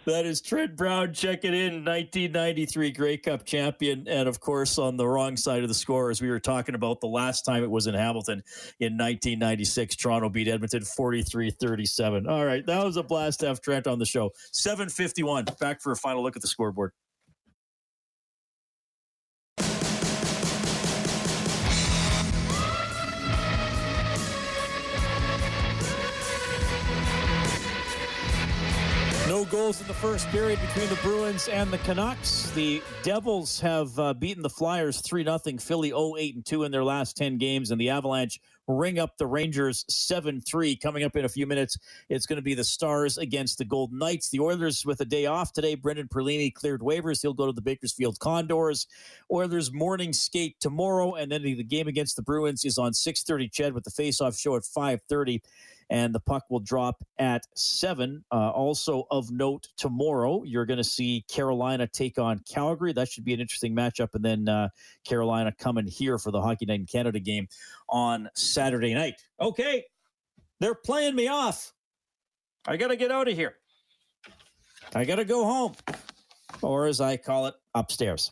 That 0.06 0.26
is 0.26 0.42
Trent 0.42 0.76
Brown 0.76 1.14
checking 1.14 1.54
in, 1.54 1.86
1993 1.86 2.92
Grey 2.92 3.18
Cup 3.18 3.46
champion. 3.46 4.08
And 4.08 4.28
of 4.28 4.40
course, 4.40 4.80
on 4.80 4.98
the 4.98 5.08
wrong 5.08 5.38
side 5.38 5.62
of 5.62 5.68
the 5.68 5.76
score, 5.76 6.10
as 6.10 6.20
we 6.20 6.30
were 6.30 6.40
talking 6.40 6.74
about 6.74 7.02
the 7.02 7.08
last 7.08 7.44
time 7.44 7.64
it 7.64 7.70
was 7.70 7.86
in 7.86 7.94
Hamilton 7.94 8.42
in 8.80 8.94
1996, 8.94 9.96
Toronto 9.98 10.28
beat 10.28 10.48
Edmonton 10.48 10.84
43 10.84 11.52
37. 11.52 12.28
All 12.28 12.46
right, 12.46 12.66
that 12.66 12.84
was 12.84 12.98
a 12.98 13.04
blast 13.04 13.42
to 13.42 13.48
have 13.48 13.62
Trent 13.62 13.86
on 13.86 14.00
the 14.00 14.06
show. 14.06 14.32
751. 14.54 15.46
Back 15.60 15.82
for 15.82 15.92
a 15.92 15.96
final 15.96 16.24
look 16.24 16.36
at 16.36 16.42
the 16.42 16.48
scoreboard. 16.48 16.94
Goals 29.46 29.82
in 29.82 29.88
the 29.88 29.94
first 29.94 30.28
period 30.28 30.60
between 30.62 30.90
the 30.90 31.00
Bruins 31.02 31.48
and 31.48 31.72
the 31.72 31.78
Canucks. 31.80 32.52
The 32.52 32.82
Devils 33.02 33.60
have 33.60 33.98
uh, 33.98 34.14
beaten 34.14 34.44
the 34.44 34.50
Flyers 34.50 35.02
3 35.02 35.24
0. 35.24 35.40
Philly 35.60 35.90
0 35.90 36.16
8 36.18 36.46
2 36.46 36.64
in 36.64 36.72
their 36.72 36.84
last 36.84 37.18
10 37.18 37.38
games, 37.38 37.72
and 37.72 37.80
the 37.80 37.90
Avalanche 37.90 38.40
ring 38.68 39.00
up 39.00 39.18
the 39.18 39.26
Rangers 39.26 39.86
7 39.90 40.42
3. 40.42 40.76
Coming 40.76 41.04
up 41.04 41.16
in 41.16 41.26
a 41.26 41.30
few 41.30 41.48
minutes, 41.48 41.78
it's 42.10 42.26
going 42.26 42.38
to 42.38 42.42
be 42.44 42.54
the 42.54 42.64
Stars 42.64 43.18
against 43.18 43.58
the 43.58 43.66
Golden 43.66 43.98
Knights. 43.98 44.30
The 44.30 44.40
Oilers 44.40 44.86
with 44.86 45.02
a 45.02 45.06
day 45.06 45.26
off 45.26 45.54
today. 45.54 45.76
Brendan 45.76 46.08
Perlini 46.08 46.54
cleared 46.54 46.82
waivers. 46.82 47.22
He'll 47.22 47.34
go 47.34 47.48
to 47.48 47.54
the 47.54 47.62
Bakersfield 47.62 48.20
Condors. 48.20 48.88
Oilers 49.32 49.72
morning 49.72 50.14
skate 50.14 50.60
tomorrow, 50.60 51.16
and 51.16 51.32
then 51.32 51.44
the 51.44 51.64
game 51.64 51.88
against 51.88 52.16
the 52.16 52.22
Bruins 52.22 52.66
is 52.66 52.78
on 52.78 52.92
6.30. 52.92 53.52
Ched 53.52 53.74
with 53.74 53.86
the 53.86 53.92
face-off 53.92 54.36
show 54.36 54.56
at 54.56 54.64
5.30 54.64 55.42
and 55.92 56.16
the 56.16 56.20
puck 56.22 56.46
will 56.50 56.62
drop 56.62 57.04
at 57.20 57.46
seven. 57.54 58.24
Uh, 58.32 58.50
also 58.50 59.06
of 59.12 59.30
note, 59.30 59.68
tomorrow 59.78 60.42
you're 60.44 60.66
going 60.66 60.78
to 60.78 60.84
see 60.86 61.26
Carolina 61.30 61.86
take 61.86 62.18
on 62.18 62.40
Calgary. 62.50 62.94
That 62.94 63.10
should 63.10 63.26
be 63.26 63.34
an 63.34 63.42
interesting 63.42 63.76
matchup, 63.76 64.16
and 64.16 64.24
then 64.24 64.48
uh, 64.48 64.70
Carolina 65.06 65.54
coming 65.60 65.86
here 65.86 66.18
for 66.18 66.32
the 66.32 66.42
Hockey 66.42 66.66
Night 66.66 66.80
in 66.80 66.86
Canada 66.86 67.20
game 67.20 67.48
on 67.90 68.30
Saturday 68.36 68.94
night. 68.94 69.16
Okay, 69.40 69.84
they're 70.62 70.76
playing 70.76 71.14
me 71.14 71.28
off. 71.28 71.74
I 72.66 72.78
got 72.78 72.88
to 72.88 72.96
get 72.96 73.12
out 73.12 73.28
of 73.28 73.36
here. 73.36 73.56
I 74.96 75.04
got 75.04 75.18
to 75.18 75.26
go 75.26 75.44
home, 75.44 75.74
or 76.62 76.88
as 76.88 77.02
I 77.02 77.18
call 77.18 77.48
it, 77.48 77.56
upstairs. 77.76 78.32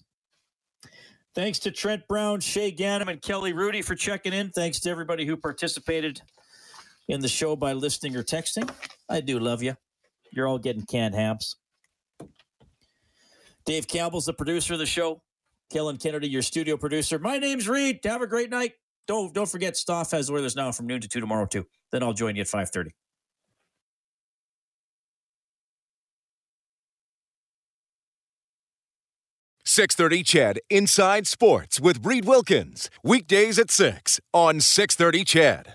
Thanks 1.35 1.59
to 1.59 1.71
Trent 1.71 2.07
Brown, 2.07 2.39
Shay 2.39 2.71
Ganem, 2.71 3.09
and 3.09 3.21
Kelly 3.21 3.51
Rudy 3.51 3.81
for 3.81 3.95
checking 3.95 4.31
in. 4.31 4.49
Thanks 4.49 4.79
to 4.81 4.89
everybody 4.89 5.25
who 5.25 5.35
participated 5.35 6.21
in 7.09 7.19
the 7.19 7.27
show 7.27 7.55
by 7.55 7.73
listening 7.73 8.15
or 8.15 8.23
texting. 8.23 8.69
I 9.09 9.19
do 9.19 9.39
love 9.39 9.61
you. 9.61 9.75
You're 10.31 10.47
all 10.47 10.59
getting 10.59 10.85
canned 10.85 11.15
hams. 11.15 11.57
Dave 13.65 13.87
Campbell's 13.87 14.27
the 14.27 14.33
producer 14.33 14.73
of 14.73 14.79
the 14.79 14.85
show. 14.85 15.21
Kellen 15.71 15.97
Kennedy, 15.97 16.29
your 16.29 16.41
studio 16.41 16.77
producer. 16.77 17.19
My 17.19 17.37
name's 17.37 17.67
Reed. 17.67 17.99
Have 18.05 18.21
a 18.21 18.27
great 18.27 18.49
night. 18.49 18.73
Don't 19.07 19.33
don't 19.33 19.49
forget 19.49 19.75
Stoff 19.75 20.11
has 20.11 20.29
Oilers 20.29 20.55
now 20.55 20.71
from 20.71 20.87
noon 20.87 21.01
to 21.01 21.07
two 21.07 21.19
tomorrow 21.19 21.45
too. 21.45 21.65
Then 21.91 22.03
I'll 22.03 22.13
join 22.13 22.35
you 22.35 22.41
at 22.41 22.47
five 22.47 22.69
thirty. 22.69 22.91
Six 29.65 29.95
thirty 29.95 30.23
CHED. 30.23 30.59
Inside 30.69 31.27
Sports 31.27 31.79
with 31.79 32.05
Reed 32.05 32.25
Wilkins 32.25 32.89
weekdays 33.03 33.59
at 33.59 33.71
six 33.71 34.19
on 34.33 34.59
six 34.61 34.95
thirty 34.95 35.23
CHED. 35.23 35.67